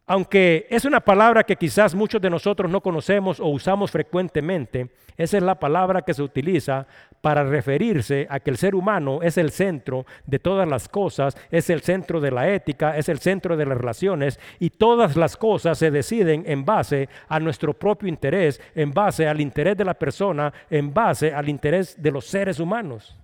[0.08, 5.38] Aunque es una palabra que quizás muchos de nosotros no conocemos o usamos frecuentemente, esa
[5.38, 6.88] es la palabra que se utiliza
[7.24, 11.70] para referirse a que el ser humano es el centro de todas las cosas, es
[11.70, 15.78] el centro de la ética, es el centro de las relaciones y todas las cosas
[15.78, 20.52] se deciden en base a nuestro propio interés, en base al interés de la persona,
[20.70, 23.18] en base al interés de los seres humanos.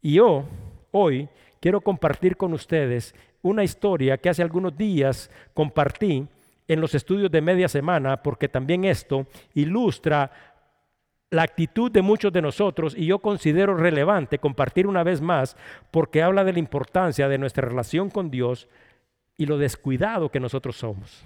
[0.00, 0.46] Y yo
[0.92, 1.28] hoy
[1.60, 6.26] quiero compartir con ustedes una historia que hace algunos días compartí
[6.66, 10.30] en los estudios de media semana, porque también esto ilustra
[11.32, 15.56] la actitud de muchos de nosotros y yo considero relevante compartir una vez más
[15.90, 18.68] porque habla de la importancia de nuestra relación con Dios
[19.38, 21.24] y lo descuidado que nosotros somos.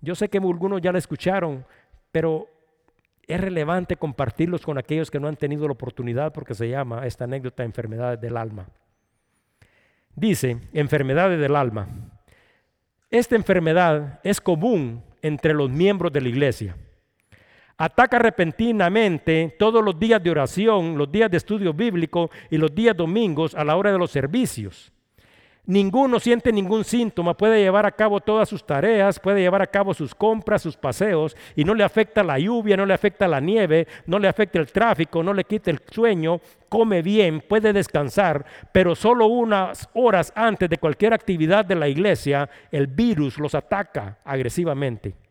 [0.00, 1.66] Yo sé que algunos ya la escucharon,
[2.10, 2.48] pero
[3.28, 7.24] es relevante compartirlos con aquellos que no han tenido la oportunidad porque se llama esta
[7.24, 8.66] anécdota enfermedades del alma.
[10.16, 11.88] Dice, enfermedades del alma.
[13.10, 16.74] Esta enfermedad es común entre los miembros de la iglesia.
[17.82, 22.94] Ataca repentinamente todos los días de oración, los días de estudio bíblico y los días
[22.94, 24.92] domingos a la hora de los servicios.
[25.64, 29.94] Ninguno siente ningún síntoma, puede llevar a cabo todas sus tareas, puede llevar a cabo
[29.94, 33.88] sus compras, sus paseos, y no le afecta la lluvia, no le afecta la nieve,
[34.04, 36.38] no le afecta el tráfico, no le quita el sueño,
[36.68, 42.50] come bien, puede descansar, pero solo unas horas antes de cualquier actividad de la iglesia,
[42.70, 45.29] el virus los ataca agresivamente.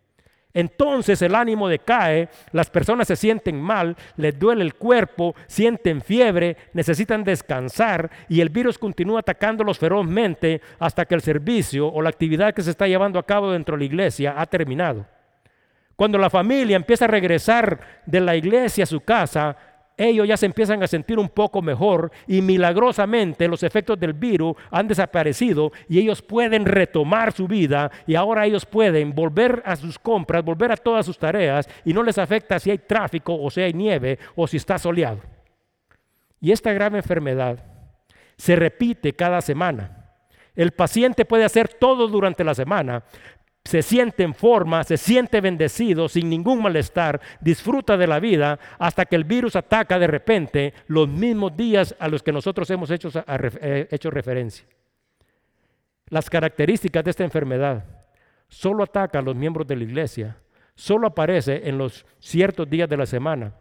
[0.53, 6.57] Entonces el ánimo decae, las personas se sienten mal, les duele el cuerpo, sienten fiebre,
[6.73, 12.53] necesitan descansar y el virus continúa atacándolos ferozmente hasta que el servicio o la actividad
[12.53, 15.05] que se está llevando a cabo dentro de la iglesia ha terminado.
[15.95, 19.55] Cuando la familia empieza a regresar de la iglesia a su casa,
[19.99, 24.55] ellos ya se empiezan a sentir un poco mejor y milagrosamente los efectos del virus
[24.71, 29.99] han desaparecido y ellos pueden retomar su vida y ahora ellos pueden volver a sus
[29.99, 33.59] compras, volver a todas sus tareas y no les afecta si hay tráfico o si
[33.59, 35.19] hay nieve o si está soleado.
[36.39, 37.61] Y esta grave enfermedad
[38.37, 39.97] se repite cada semana.
[40.55, 43.03] El paciente puede hacer todo durante la semana,
[43.63, 49.05] se siente en forma, se siente bendecido, sin ningún malestar, disfruta de la vida, hasta
[49.05, 53.09] que el virus ataca de repente los mismos días a los que nosotros hemos hecho,
[53.61, 54.65] eh, hecho referencia.
[56.07, 57.83] Las características de esta enfermedad
[58.47, 60.37] solo ataca a los miembros de la iglesia,
[60.73, 63.53] solo aparece en los ciertos días de la semana.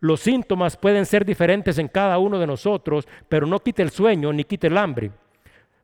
[0.00, 4.32] Los síntomas pueden ser diferentes en cada uno de nosotros, pero no quita el sueño
[4.32, 5.12] ni quita el hambre.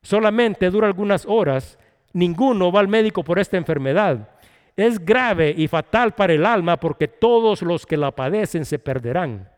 [0.02, 1.78] Solamente dura algunas horas
[2.18, 4.30] Ninguno va al médico por esta enfermedad.
[4.74, 9.48] Es grave y fatal para el alma porque todos los que la padecen se perderán.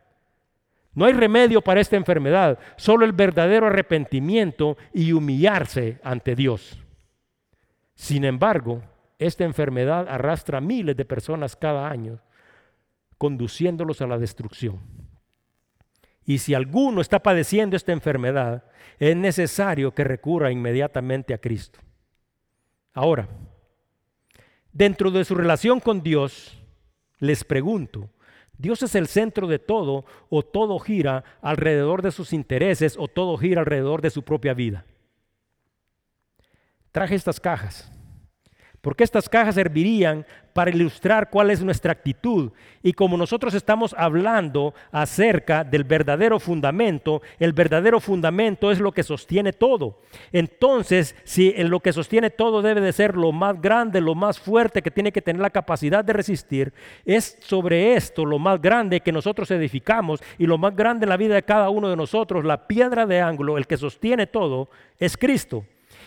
[0.92, 6.79] No hay remedio para esta enfermedad, solo el verdadero arrepentimiento y humillarse ante Dios.
[7.94, 8.83] Sin embargo,
[9.18, 12.20] esta enfermedad arrastra a miles de personas cada año,
[13.16, 14.81] conduciéndolos a la destrucción.
[16.27, 18.64] Y si alguno está padeciendo esta enfermedad,
[18.99, 21.81] es necesario que recurra inmediatamente a Cristo.
[22.92, 23.29] Ahora,
[24.72, 26.59] dentro de su relación con Dios,
[27.18, 28.11] les pregunto,
[28.59, 33.38] ¿Dios es el centro de todo o todo gira alrededor de sus intereses o todo
[33.38, 34.85] gira alrededor de su propia vida?
[36.92, 37.90] Traje estas cajas
[38.81, 42.51] porque estas cajas servirían para ilustrar cuál es nuestra actitud.
[42.83, 49.03] Y como nosotros estamos hablando acerca del verdadero fundamento, el verdadero fundamento es lo que
[49.03, 50.01] sostiene todo.
[50.33, 54.40] Entonces, si en lo que sostiene todo debe de ser lo más grande, lo más
[54.40, 56.73] fuerte, que tiene que tener la capacidad de resistir,
[57.05, 61.16] es sobre esto lo más grande que nosotros edificamos y lo más grande en la
[61.16, 65.16] vida de cada uno de nosotros, la piedra de ángulo, el que sostiene todo, es
[65.16, 65.64] Cristo.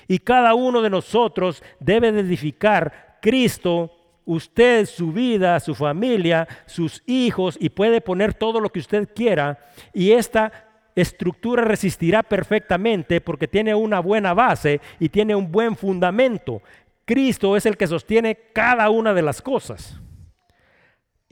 [0.08, 3.92] Y cada uno de nosotros debe edificar Cristo,
[4.26, 9.60] usted, su vida, su familia, sus hijos, y puede poner todo lo que usted quiera.
[9.94, 10.52] Y esta
[10.96, 16.62] estructura resistirá perfectamente porque tiene una buena base y tiene un buen fundamento.
[17.06, 20.00] Cristo es el que sostiene cada una de las cosas.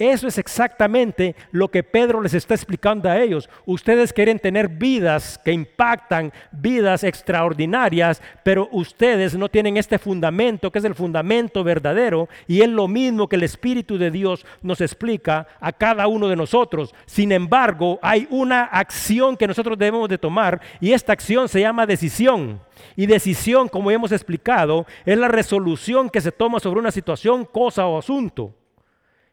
[0.02, 3.48] Eso es exactamente lo que Pedro les está explicando a ellos.
[3.68, 10.80] Ustedes quieren tener vidas que impactan, vidas extraordinarias, pero ustedes no tienen este fundamento, que
[10.80, 15.48] es el fundamento verdadero, y es lo mismo que el Espíritu de Dios nos explica
[15.60, 16.96] a cada uno de nosotros.
[17.06, 21.86] Sin embargo, hay una acción que nosotros debemos de tomar, y esta acción se llama
[21.86, 22.60] decisión.
[22.96, 27.86] Y decisión, como hemos explicado, es la resolución que se toma sobre una situación, cosa
[27.86, 28.56] o asunto.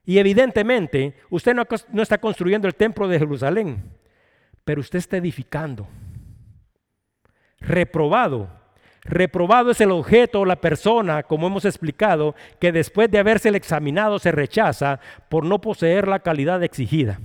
[0.09, 3.93] Y evidentemente, usted no, está construyendo el templo de Jerusalén,
[4.65, 5.87] pero usted está edificando.
[7.61, 8.49] Reprobado.
[9.03, 14.19] Reprobado es el objeto o la persona, como hemos explicado, que después de haberse examinado
[14.19, 17.21] se rechaza por no poseer la calidad exigida.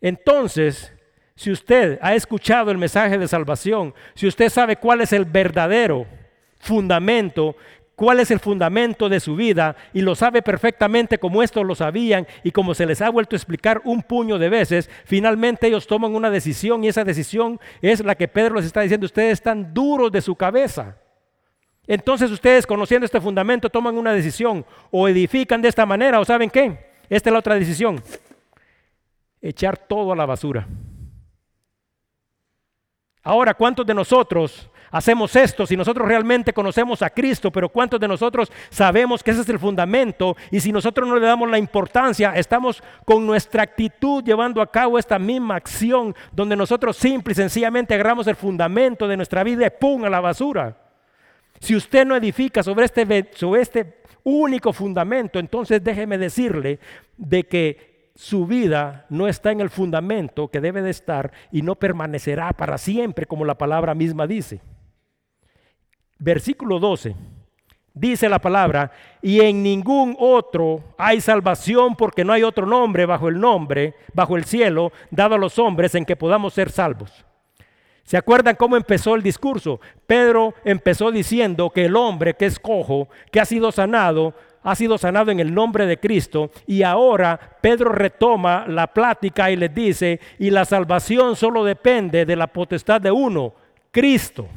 [0.00, 0.92] Entonces,
[1.36, 6.08] si usted ha escuchado el mensaje de salvación, si usted sabe cuál es el verdadero
[6.58, 7.54] fundamento
[7.96, 12.26] cuál es el fundamento de su vida y lo sabe perfectamente como estos lo sabían
[12.44, 16.14] y como se les ha vuelto a explicar un puño de veces, finalmente ellos toman
[16.14, 20.12] una decisión y esa decisión es la que Pedro les está diciendo, ustedes están duros
[20.12, 20.98] de su cabeza.
[21.86, 26.50] Entonces ustedes conociendo este fundamento toman una decisión o edifican de esta manera o saben
[26.50, 28.02] qué, esta es la otra decisión,
[29.40, 30.68] echar todo a la basura.
[33.26, 37.50] Ahora, ¿cuántos de nosotros hacemos esto si nosotros realmente conocemos a Cristo?
[37.50, 40.36] Pero ¿cuántos de nosotros sabemos que ese es el fundamento?
[40.52, 44.96] Y si nosotros no le damos la importancia, estamos con nuestra actitud llevando a cabo
[44.96, 49.70] esta misma acción donde nosotros simple y sencillamente agarramos el fundamento de nuestra vida y
[49.70, 50.04] ¡pum!
[50.04, 50.76] a la basura.
[51.58, 56.78] Si usted no edifica sobre este, sobre este único fundamento, entonces déjeme decirle
[57.16, 61.74] de que su vida no está en el fundamento que debe de estar y no
[61.74, 64.62] permanecerá para siempre, como la palabra misma dice.
[66.18, 67.14] Versículo 12.
[67.92, 68.90] Dice la palabra,
[69.22, 74.36] y en ningún otro hay salvación porque no hay otro nombre bajo el nombre, bajo
[74.36, 77.24] el cielo, dado a los hombres en que podamos ser salvos.
[78.02, 79.80] ¿Se acuerdan cómo empezó el discurso?
[80.06, 84.32] Pedro empezó diciendo que el hombre que es cojo, que ha sido sanado,
[84.66, 89.54] ha sido sanado en el nombre de Cristo y ahora Pedro retoma la plática y
[89.54, 93.54] les dice, y la salvación solo depende de la potestad de uno,
[93.92, 94.48] Cristo.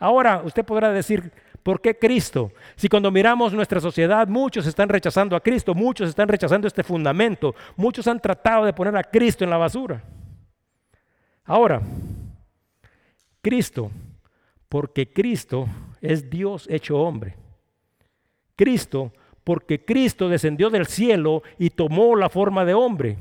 [0.00, 1.32] Ahora usted podrá decir,
[1.62, 2.50] ¿por qué Cristo?
[2.74, 7.54] Si cuando miramos nuestra sociedad muchos están rechazando a Cristo, muchos están rechazando este fundamento,
[7.76, 10.02] muchos han tratado de poner a Cristo en la basura.
[11.44, 11.80] Ahora,
[13.40, 13.92] Cristo,
[14.68, 15.68] porque Cristo
[16.00, 17.36] es Dios hecho hombre.
[18.58, 19.12] Cristo,
[19.44, 23.16] porque Cristo descendió del cielo y tomó la forma de hombre.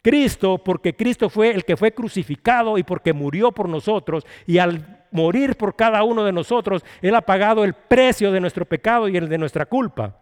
[0.00, 5.04] Cristo, porque Cristo fue el que fue crucificado y porque murió por nosotros y al
[5.10, 9.16] morir por cada uno de nosotros, Él ha pagado el precio de nuestro pecado y
[9.16, 10.16] el de nuestra culpa.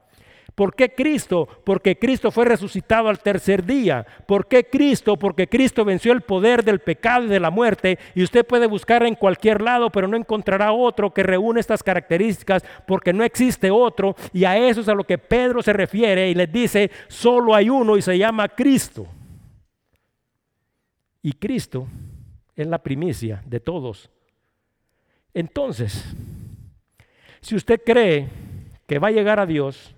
[0.57, 1.47] ¿Por qué Cristo?
[1.65, 4.07] Porque Cristo fue resucitado al tercer día.
[4.25, 5.19] ¿Por qué Cristo?
[5.19, 7.99] Porque Cristo venció el poder del pecado y de la muerte.
[8.15, 12.65] Y usted puede buscar en cualquier lado, pero no encontrará otro que reúne estas características
[12.87, 14.17] porque no existe otro.
[14.33, 17.69] Y a eso es a lo que Pedro se refiere y les dice, solo hay
[17.69, 19.07] uno y se llama Cristo.
[21.21, 21.87] Y Cristo
[22.55, 24.09] es la primicia de todos.
[25.35, 26.03] Entonces,
[27.43, 28.31] si usted cree
[28.87, 29.96] que va a llegar a Dios,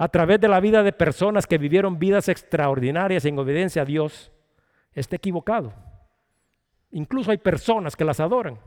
[0.00, 4.32] a través de la vida de personas que vivieron vidas extraordinarias en obediencia a Dios,
[4.94, 5.74] está equivocado.
[6.90, 8.58] Incluso hay personas que las adoran.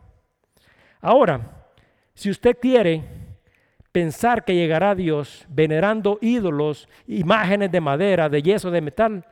[1.01, 1.65] Ahora,
[2.13, 3.03] si usted quiere
[3.91, 9.25] pensar que llegará a Dios venerando ídolos, imágenes de madera, de yeso, de metal,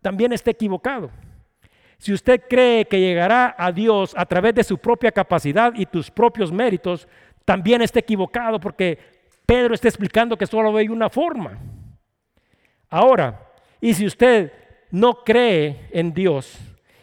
[0.00, 1.10] también está equivocado.
[1.98, 6.08] Si usted cree que llegará a Dios a través de su propia capacidad y tus
[6.08, 7.08] propios méritos,
[7.44, 9.17] también está equivocado porque
[9.48, 11.58] Pedro está explicando que solo hay una forma.
[12.90, 14.52] Ahora, y si usted
[14.90, 16.58] no cree en Dios,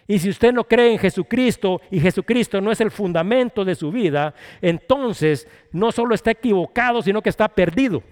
[0.06, 3.91] y si usted no cree en Jesucristo y Jesucristo no es el fundamento de su
[3.91, 8.04] vida, entonces no solo está equivocado, sino que está perdido.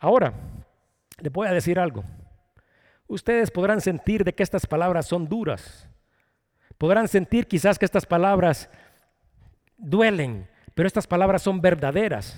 [0.00, 0.34] Ahora,
[1.20, 2.02] le voy a decir algo.
[3.06, 5.88] Ustedes podrán sentir de que estas palabras son duras.
[6.78, 8.68] Podrán sentir quizás que estas palabras
[9.76, 12.36] duelen, pero estas palabras son verdaderas.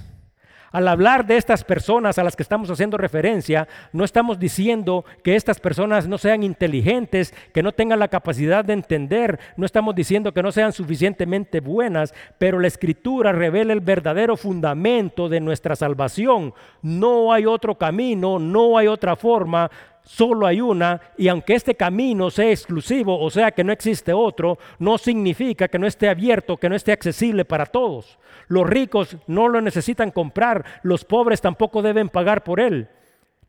[0.75, 5.37] Al hablar de estas personas a las que estamos haciendo referencia, no estamos diciendo que
[5.37, 10.35] estas personas no sean inteligentes, que no tengan la capacidad de entender, no estamos diciendo
[10.35, 16.53] que no sean suficientemente buenas, pero la escritura revela el verdadero fundamento de nuestra salvación.
[16.83, 19.71] No hay otro camino, no hay otra forma,
[20.05, 24.59] solo hay una y aunque este camino sea exclusivo, o sea que no existe otro,
[24.79, 28.19] no significa que no esté abierto, que no esté accesible para todos.
[28.49, 32.89] Los ricos no lo necesitan comprar, los pobres tampoco deben pagar por él.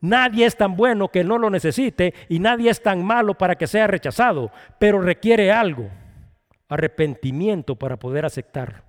[0.01, 3.67] Nadie es tan bueno que no lo necesite y nadie es tan malo para que
[3.67, 5.89] sea rechazado, pero requiere algo,
[6.69, 8.83] arrepentimiento para poder aceptar.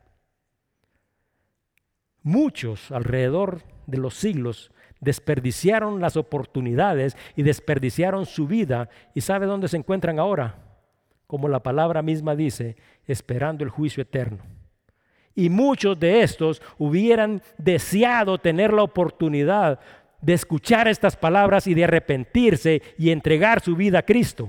[2.22, 4.72] Muchos alrededor de los siglos
[5.06, 8.90] desperdiciaron las oportunidades y desperdiciaron su vida.
[9.14, 10.56] ¿Y sabe dónde se encuentran ahora?
[11.26, 12.76] Como la palabra misma dice,
[13.06, 14.38] esperando el juicio eterno.
[15.34, 19.78] Y muchos de estos hubieran deseado tener la oportunidad
[20.20, 24.48] de escuchar estas palabras y de arrepentirse y entregar su vida a Cristo.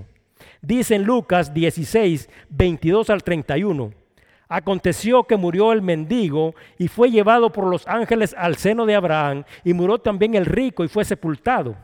[0.61, 4.06] Dice en Lucas 16, 22 al 31.
[4.49, 9.43] Aconteció que murió el mendigo y fue llevado por los ángeles al seno de Abraham,
[9.63, 11.75] y murió también el rico y fue sepultado.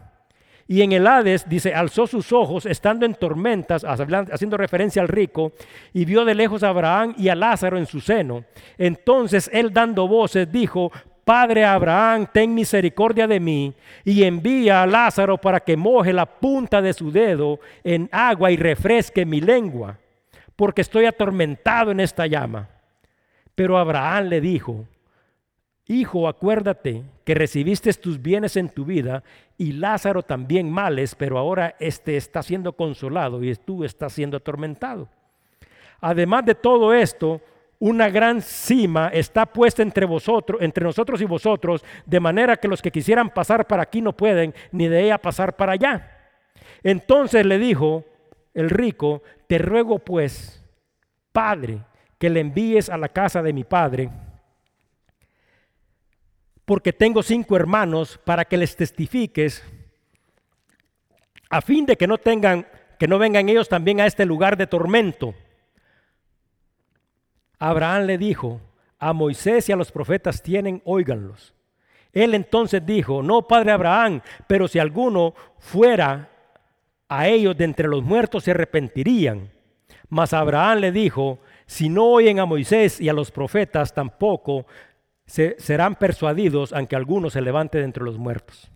[0.65, 5.51] Y en el Hades, dice, alzó sus ojos, estando en tormentas, haciendo referencia al rico,
[5.91, 8.45] y vio de lejos a Abraham y a Lázaro en su seno.
[8.77, 10.89] Entonces él dando voces dijo,
[11.25, 13.73] Padre Abraham, ten misericordia de mí,
[14.05, 18.55] y envía a Lázaro para que moje la punta de su dedo en agua y
[18.55, 19.97] refresque mi lengua
[20.55, 22.69] porque estoy atormentado en esta llama.
[23.55, 24.87] Pero Abraham le dijo,
[25.87, 29.21] Hijo, acuérdate que recibiste tus bienes en tu vida
[29.57, 35.09] y Lázaro también males, pero ahora este está siendo consolado y tú estás siendo atormentado.
[35.99, 37.41] Además de todo esto,
[37.79, 42.81] una gran cima está puesta entre vosotros, entre nosotros y vosotros, de manera que los
[42.81, 46.29] que quisieran pasar para aquí no pueden, ni de ella pasar para allá.
[46.81, 48.05] Entonces le dijo,
[48.53, 50.63] el rico, te ruego pues,
[51.31, 51.79] Padre,
[52.17, 54.09] que le envíes a la casa de mi Padre,
[56.65, 59.63] porque tengo cinco hermanos para que les testifiques,
[61.49, 62.65] a fin de que no tengan,
[62.97, 65.35] que no vengan ellos también a este lugar de tormento.
[67.59, 68.61] Abraham le dijo,
[68.99, 71.53] a Moisés y a los profetas tienen, óiganlos.
[72.13, 76.29] Él entonces dijo, no, padre Abraham, pero si alguno fuera
[77.15, 79.51] a ellos de entre los muertos se arrepentirían.
[80.09, 84.65] Mas Abraham le dijo, si no oyen a Moisés y a los profetas, tampoco
[85.27, 88.71] se, serán persuadidos aunque alguno se levante de entre los muertos.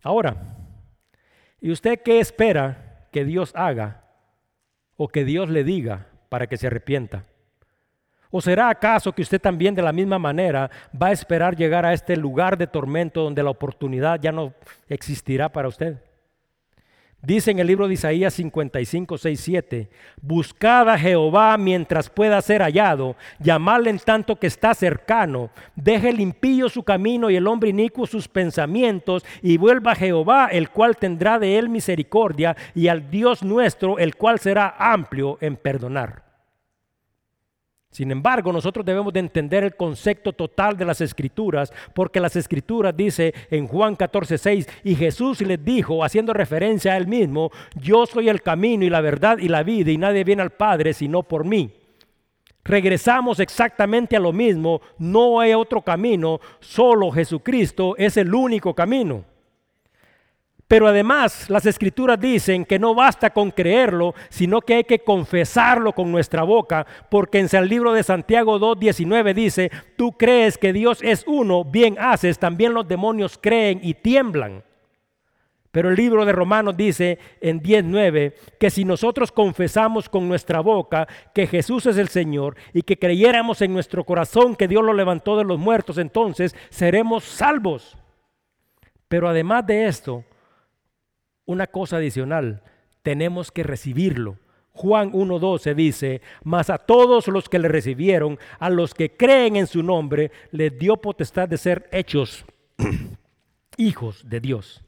[0.00, 0.36] Ahora,
[1.60, 4.04] ¿y usted qué espera que Dios haga
[4.96, 7.24] o que Dios le diga para que se arrepienta?
[8.30, 11.92] ¿O será acaso que usted también de la misma manera va a esperar llegar a
[11.94, 14.54] este lugar de tormento donde la oportunidad ya no
[14.88, 15.98] existirá para usted?
[17.24, 19.88] Dice en el libro de Isaías 55, 6, 7,
[20.20, 26.18] Buscad a Jehová mientras pueda ser hallado, llamadle en tanto que está cercano, deje el
[26.18, 30.96] impío su camino y el hombre inicuo sus pensamientos, y vuelva a Jehová, el cual
[30.96, 36.21] tendrá de él misericordia, y al Dios nuestro, el cual será amplio en perdonar.
[37.92, 42.96] Sin embargo, nosotros debemos de entender el concepto total de las escrituras, porque las escrituras
[42.96, 48.06] dice en Juan 14, 6, y Jesús les dijo, haciendo referencia a él mismo, yo
[48.06, 51.22] soy el camino y la verdad y la vida, y nadie viene al Padre sino
[51.22, 51.70] por mí.
[52.64, 59.31] Regresamos exactamente a lo mismo, no hay otro camino, solo Jesucristo es el único camino.
[60.72, 65.92] Pero además las escrituras dicen que no basta con creerlo, sino que hay que confesarlo
[65.92, 71.00] con nuestra boca, porque en el libro de Santiago 2.19 dice, tú crees que Dios
[71.02, 74.64] es uno, bien haces, también los demonios creen y tiemblan.
[75.70, 81.06] Pero el libro de Romanos dice en 10.9 que si nosotros confesamos con nuestra boca
[81.34, 85.36] que Jesús es el Señor y que creyéramos en nuestro corazón que Dios lo levantó
[85.36, 87.98] de los muertos, entonces seremos salvos.
[89.06, 90.24] Pero además de esto,
[91.52, 92.62] una cosa adicional,
[93.02, 94.38] tenemos que recibirlo.
[94.72, 99.66] Juan 1.12 dice, mas a todos los que le recibieron, a los que creen en
[99.66, 102.44] su nombre, les dio potestad de ser hechos
[103.76, 104.82] hijos de Dios.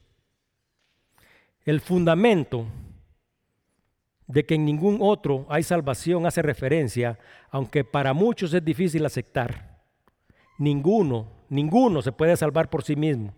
[1.64, 2.66] El fundamento
[4.26, 7.18] de que en ningún otro hay salvación hace referencia,
[7.50, 9.80] aunque para muchos es difícil aceptar.
[10.58, 13.34] Ninguno, ninguno se puede salvar por sí mismo.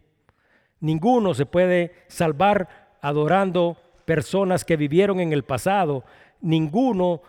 [0.78, 6.04] Ninguno se puede salvar adorando personas que vivieron en el pasado,
[6.40, 7.22] ninguno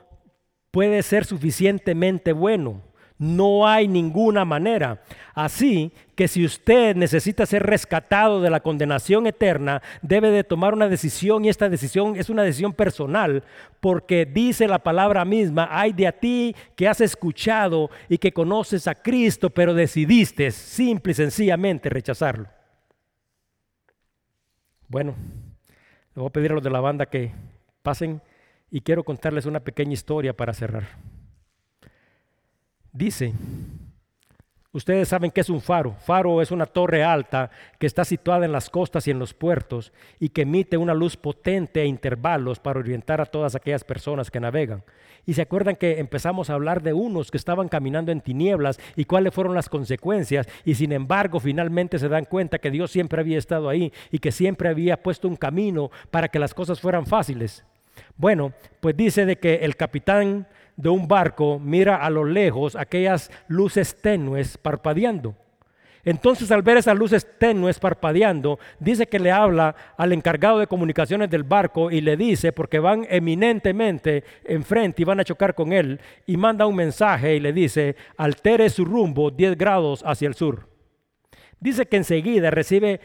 [0.72, 2.82] puede ser suficientemente bueno.
[3.20, 5.02] No hay ninguna manera.
[5.34, 10.88] Así que si usted necesita ser rescatado de la condenación eterna, debe de tomar una
[10.88, 13.44] decisión y esta decisión es una decisión personal,
[13.80, 18.88] porque dice la palabra misma, hay de a ti que has escuchado y que conoces
[18.88, 22.48] a Cristo, pero decidiste simple y sencillamente rechazarlo.
[24.88, 25.16] Bueno,
[26.18, 27.32] le voy a pedir a los de la banda que
[27.84, 28.24] pasen
[28.72, 30.98] y quiero contarles una pequeña historia para cerrar.
[32.92, 33.36] Dice,
[34.72, 35.94] ustedes saben que es un faro.
[36.00, 37.50] Faro es una torre alta
[37.80, 41.18] que está situada en las costas y en los puertos y que emite una luz
[41.18, 44.84] potente a intervalos para orientar a todas aquellas personas que navegan.
[45.26, 49.04] Y se acuerdan que empezamos a hablar de unos que estaban caminando en tinieblas y
[49.04, 50.48] cuáles fueron las consecuencias.
[50.64, 54.32] Y sin embargo, finalmente se dan cuenta que Dios siempre había estado ahí y que
[54.32, 57.66] siempre había puesto un camino para que las cosas fueran fáciles.
[58.16, 60.48] Bueno, pues dice de que el capitán
[60.78, 65.36] de un barco mira a lo lejos aquellas luces tenues parpadeando.
[66.06, 71.30] Entonces al ver esas luces tenues parpadeando, dice que le habla al encargado de comunicaciones
[71.30, 76.00] del barco y le dice, porque van eminentemente enfrente y van a chocar con él,
[76.26, 80.70] y manda un mensaje y le dice, altere su rumbo 10 grados hacia el sur.
[81.60, 83.02] Dice que enseguida recibe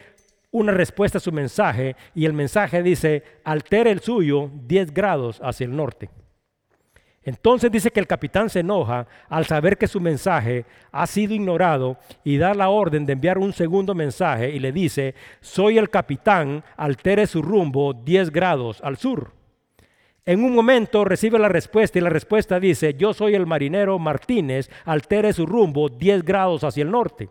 [0.51, 5.65] una respuesta a su mensaje y el mensaje dice, altere el suyo 10 grados hacia
[5.65, 6.09] el norte.
[7.25, 11.97] Entonces dice que el capitán se enoja al saber que su mensaje ha sido ignorado
[12.23, 16.63] y da la orden de enviar un segundo mensaje y le dice, soy el capitán,
[16.75, 19.31] altere su rumbo 10 grados al sur.
[20.25, 24.69] En un momento recibe la respuesta y la respuesta dice, yo soy el marinero Martínez,
[24.85, 27.29] altere su rumbo 10 grados hacia el norte.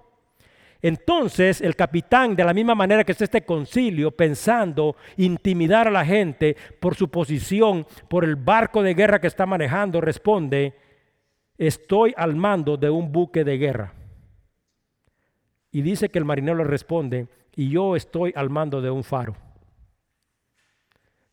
[0.83, 6.05] Entonces el capitán, de la misma manera que está este concilio, pensando intimidar a la
[6.05, 10.75] gente por su posición, por el barco de guerra que está manejando, responde,
[11.57, 13.95] estoy al mando de un buque de guerra.
[15.71, 19.37] Y dice que el marinero le responde, y yo estoy al mando de un faro.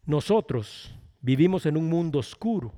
[0.05, 2.71] Nosotros vivimos en un mundo oscuro.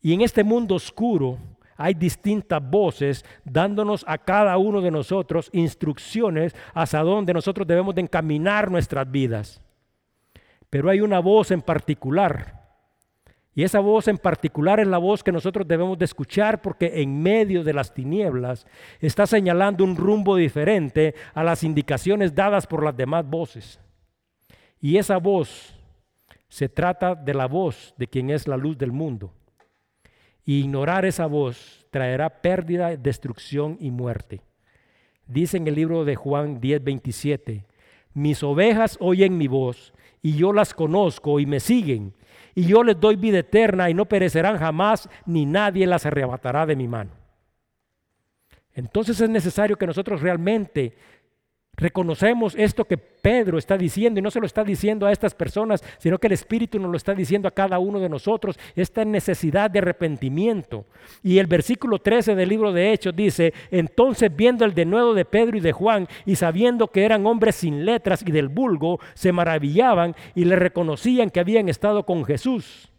[0.00, 1.38] Y en este mundo oscuro
[1.76, 8.02] hay distintas voces dándonos a cada uno de nosotros instrucciones hacia dónde nosotros debemos de
[8.02, 9.60] encaminar nuestras vidas.
[10.70, 12.62] Pero hay una voz en particular.
[13.56, 17.22] Y esa voz en particular es la voz que nosotros debemos de escuchar porque en
[17.22, 18.66] medio de las tinieblas
[19.00, 23.80] está señalando un rumbo diferente a las indicaciones dadas por las demás voces.
[24.80, 25.78] Y esa voz
[26.48, 29.32] se trata de la voz de quien es la luz del mundo
[30.44, 34.40] ignorar esa voz traerá pérdida, destrucción y muerte.
[35.26, 37.64] Dice en el libro de Juan 10:27,
[38.12, 42.14] mis ovejas oyen mi voz y yo las conozco y me siguen,
[42.54, 46.76] y yo les doy vida eterna y no perecerán jamás, ni nadie las arrebatará de
[46.76, 47.10] mi mano.
[48.74, 50.96] Entonces es necesario que nosotros realmente
[51.76, 55.82] Reconocemos esto que Pedro está diciendo y no se lo está diciendo a estas personas,
[55.98, 59.70] sino que el Espíritu nos lo está diciendo a cada uno de nosotros, esta necesidad
[59.70, 60.84] de arrepentimiento.
[61.22, 65.56] Y el versículo 13 del libro de Hechos dice, entonces viendo el denuedo de Pedro
[65.56, 70.14] y de Juan y sabiendo que eran hombres sin letras y del vulgo, se maravillaban
[70.34, 72.93] y le reconocían que habían estado con Jesús.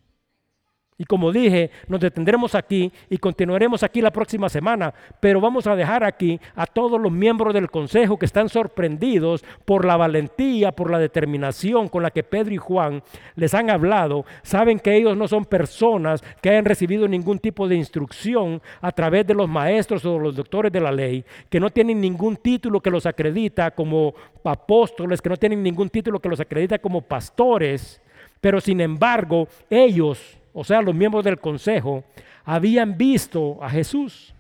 [0.98, 5.76] Y como dije, nos detendremos aquí y continuaremos aquí la próxima semana, pero vamos a
[5.76, 10.90] dejar aquí a todos los miembros del Consejo que están sorprendidos por la valentía, por
[10.90, 13.04] la determinación con la que Pedro y Juan
[13.36, 14.24] les han hablado.
[14.42, 19.28] Saben que ellos no son personas que hayan recibido ningún tipo de instrucción a través
[19.28, 22.90] de los maestros o los doctores de la ley, que no tienen ningún título que
[22.90, 24.14] los acredita como
[24.46, 28.02] apóstoles, que no tienen ningún título que los acredita como pastores,
[28.40, 32.06] pero sin embargo ellos o sea, los miembros del consejo,
[32.46, 34.34] habían visto a Jesús.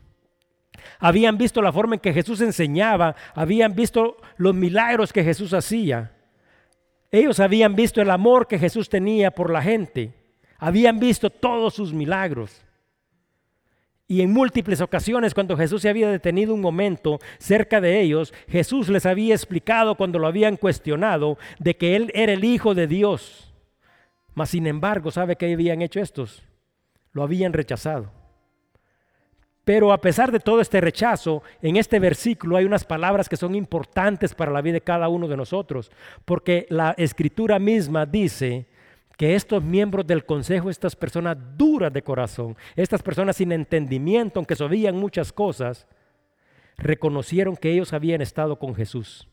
[0.97, 6.13] Habían visto la forma en que Jesús enseñaba, habían visto los milagros que Jesús hacía.
[7.11, 10.13] Ellos habían visto el amor que Jesús tenía por la gente.
[10.57, 12.63] Habían visto todos sus milagros.
[14.07, 18.87] Y en múltiples ocasiones, cuando Jesús se había detenido un momento cerca de ellos, Jesús
[18.87, 23.44] les había explicado cuando lo habían cuestionado de que Él era el Hijo de Dios.
[24.35, 26.43] Mas sin embargo, ¿sabe qué habían hecho estos?
[27.13, 28.11] Lo habían rechazado.
[29.63, 33.55] Pero a pesar de todo este rechazo, en este versículo hay unas palabras que son
[33.55, 35.91] importantes para la vida de cada uno de nosotros,
[36.23, 38.67] porque la escritura misma dice
[39.17, 44.55] que estos miembros del consejo, estas personas duras de corazón, estas personas sin entendimiento, aunque
[44.55, 45.87] sabían muchas cosas,
[46.77, 49.27] reconocieron que ellos habían estado con Jesús.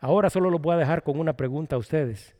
[0.00, 2.37] Ahora solo los voy a dejar con una pregunta a ustedes.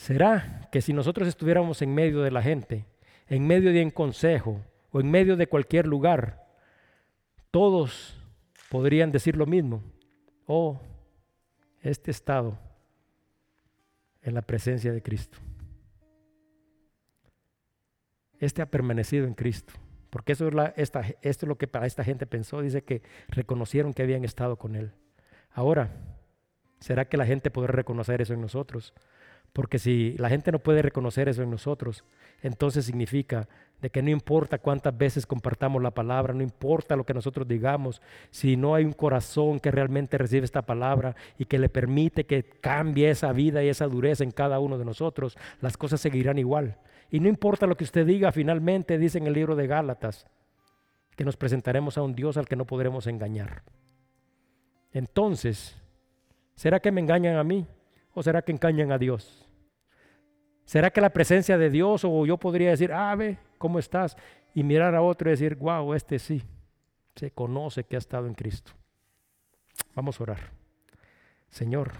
[0.00, 2.86] ¿Será que si nosotros estuviéramos en medio de la gente,
[3.28, 6.42] en medio de un consejo o en medio de cualquier lugar,
[7.50, 8.18] todos
[8.70, 9.84] podrían decir lo mismo?
[10.46, 10.80] Oh,
[11.82, 12.58] este estado
[14.22, 15.36] en la presencia de Cristo.
[18.38, 19.74] Este ha permanecido en Cristo.
[20.08, 22.62] Porque eso esto es lo que para esta gente pensó.
[22.62, 24.92] Dice que reconocieron que habían estado con Él.
[25.50, 25.90] Ahora,
[26.78, 28.94] ¿será que la gente podrá reconocer eso en nosotros?
[29.52, 32.04] Porque si la gente no puede reconocer eso en nosotros,
[32.42, 33.48] entonces significa
[33.80, 38.00] de que no importa cuántas veces compartamos la palabra, no importa lo que nosotros digamos,
[38.30, 42.44] si no hay un corazón que realmente recibe esta palabra y que le permite que
[42.44, 46.76] cambie esa vida y esa dureza en cada uno de nosotros, las cosas seguirán igual.
[47.10, 50.26] Y no importa lo que usted diga, finalmente dice en el libro de Gálatas,
[51.16, 53.62] que nos presentaremos a un Dios al que no podremos engañar.
[54.92, 55.76] Entonces,
[56.54, 57.66] ¿será que me engañan a mí?
[58.14, 59.46] ¿O será que engañan a Dios?
[60.64, 64.16] ¿Será que la presencia de Dios o yo podría decir, ah, ve, ¿cómo estás?
[64.54, 66.42] Y mirar a otro y decir, wow, este sí,
[67.16, 68.72] se conoce que ha estado en Cristo.
[69.94, 70.38] Vamos a orar.
[71.48, 71.92] Señor,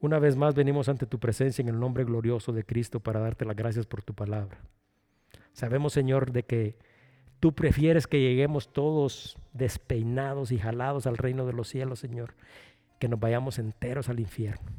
[0.00, 3.44] una vez más venimos ante tu presencia en el nombre glorioso de Cristo para darte
[3.44, 4.58] las gracias por tu palabra.
[5.52, 6.78] Sabemos, Señor, de que
[7.40, 12.34] tú prefieres que lleguemos todos despeinados y jalados al reino de los cielos, Señor,
[12.98, 14.70] que nos vayamos enteros al infierno.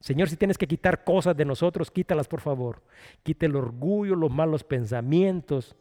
[0.00, 2.82] Señor, si tienes que quitar cosas de nosotros, quítalas por favor.
[3.22, 5.74] Quita el orgullo, los malos pensamientos.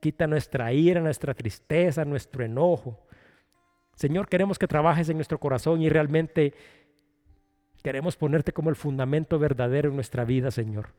[0.00, 3.00] Quita nuestra ira, nuestra tristeza, nuestro enojo.
[3.94, 6.54] Señor, queremos que trabajes en nuestro corazón y realmente
[7.82, 10.90] queremos ponerte como el fundamento verdadero en nuestra vida, Señor.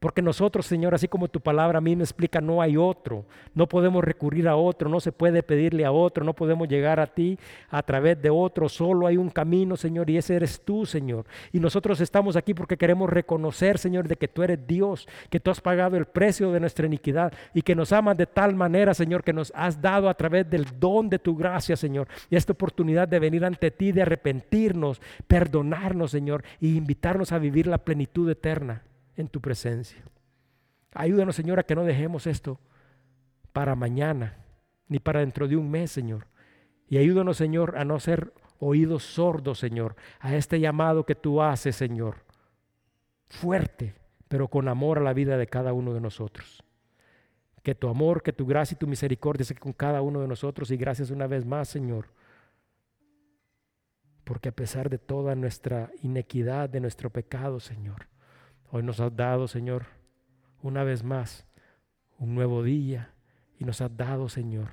[0.00, 3.26] Porque nosotros, Señor, así como tu palabra a mí me explica, no hay otro.
[3.54, 7.06] No podemos recurrir a otro, no se puede pedirle a otro, no podemos llegar a
[7.06, 7.38] ti
[7.68, 8.70] a través de otro.
[8.70, 11.26] Solo hay un camino, Señor, y ese eres tú, Señor.
[11.52, 15.50] Y nosotros estamos aquí porque queremos reconocer, Señor, de que tú eres Dios, que tú
[15.50, 19.22] has pagado el precio de nuestra iniquidad y que nos amas de tal manera, Señor,
[19.22, 22.08] que nos has dado a través del don de tu gracia, Señor.
[22.30, 27.66] Y esta oportunidad de venir ante ti, de arrepentirnos, perdonarnos, Señor, y invitarnos a vivir
[27.66, 28.82] la plenitud eterna
[29.20, 30.02] en tu presencia.
[30.92, 32.58] Ayúdanos, Señor, a que no dejemos esto
[33.52, 34.36] para mañana,
[34.88, 36.26] ni para dentro de un mes, Señor.
[36.88, 41.76] Y ayúdanos, Señor, a no ser oídos sordos, Señor, a este llamado que tú haces,
[41.76, 42.24] Señor.
[43.28, 43.94] Fuerte,
[44.28, 46.64] pero con amor a la vida de cada uno de nosotros.
[47.62, 50.70] Que tu amor, que tu gracia y tu misericordia sea con cada uno de nosotros.
[50.70, 52.06] Y gracias una vez más, Señor.
[54.24, 58.08] Porque a pesar de toda nuestra inequidad, de nuestro pecado, Señor,
[58.72, 59.86] Hoy nos has dado, Señor,
[60.62, 61.44] una vez más,
[62.18, 63.10] un nuevo día
[63.58, 64.68] y nos has dado, Señor,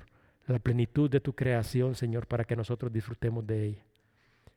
[0.46, 3.84] la plenitud de tu creación, Señor, para que nosotros disfrutemos de ella.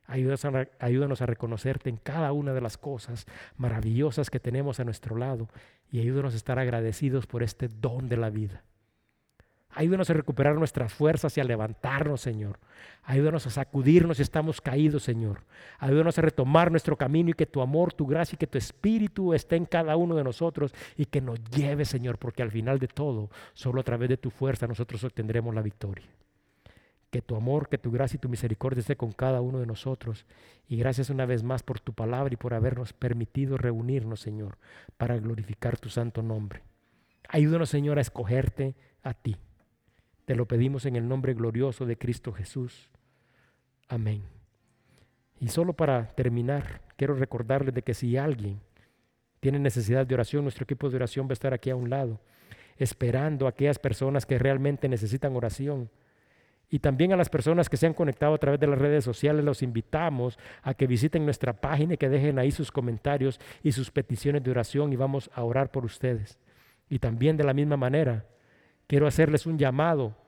[0.06, 3.26] Ayúdanos a, reconocerte en cada una de las cosas
[3.58, 5.48] maravillosas que tenemos a nuestro lado
[5.90, 8.64] y ayúdanos a estar agradecidos por este don de la vida.
[9.74, 12.60] Ayúdanos a recuperar nuestras fuerzas y a levantarnos, Señor.
[13.04, 15.46] Ayúdanos a sacudirnos si estamos caídos, Señor.
[15.80, 19.34] Ayúdanos a retomar nuestro camino y que tu amor, tu gracia y que tu espíritu
[19.34, 22.88] esté en cada uno de nosotros y que nos lleve, Señor, porque al final de
[22.88, 26.06] todo, solo a través de tu fuerza nosotros obtendremos la victoria.
[27.10, 30.26] Que tu amor, que tu gracia y tu misericordia esté con cada uno de nosotros.
[30.68, 34.58] Y gracias una vez más por tu palabra y por habernos permitido reunirnos, Señor,
[34.98, 36.62] para glorificar tu santo nombre.
[37.28, 39.38] Ayúdanos, Señor, a escogerte a ti.
[40.32, 42.90] Te lo pedimos en el nombre glorioso de Cristo Jesús.
[43.90, 44.24] Amén.
[45.42, 48.62] Y solo para terminar, quiero recordarles de que si alguien
[49.42, 52.22] tiene necesidad de oración, nuestro equipo de oración va a estar aquí a un lado,
[52.78, 55.90] esperando a aquellas personas que realmente necesitan oración.
[56.70, 59.44] Y también a las personas que se han conectado a través de las redes sociales,
[59.44, 63.92] los invitamos a que visiten nuestra página y que dejen ahí sus comentarios y sus
[63.92, 66.40] peticiones de oración y vamos a orar por ustedes.
[66.90, 68.28] Y también de la misma manera,
[68.88, 70.21] quiero hacerles un llamado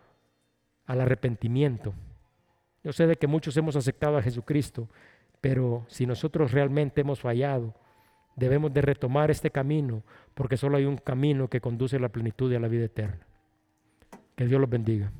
[0.85, 1.93] al arrepentimiento.
[2.83, 4.89] Yo sé de que muchos hemos aceptado a Jesucristo,
[5.41, 7.73] pero si nosotros realmente hemos fallado,
[8.35, 10.03] debemos de retomar este camino,
[10.33, 13.25] porque solo hay un camino que conduce a la plenitud y a la vida eterna.
[14.35, 15.11] Que Dios los bendiga.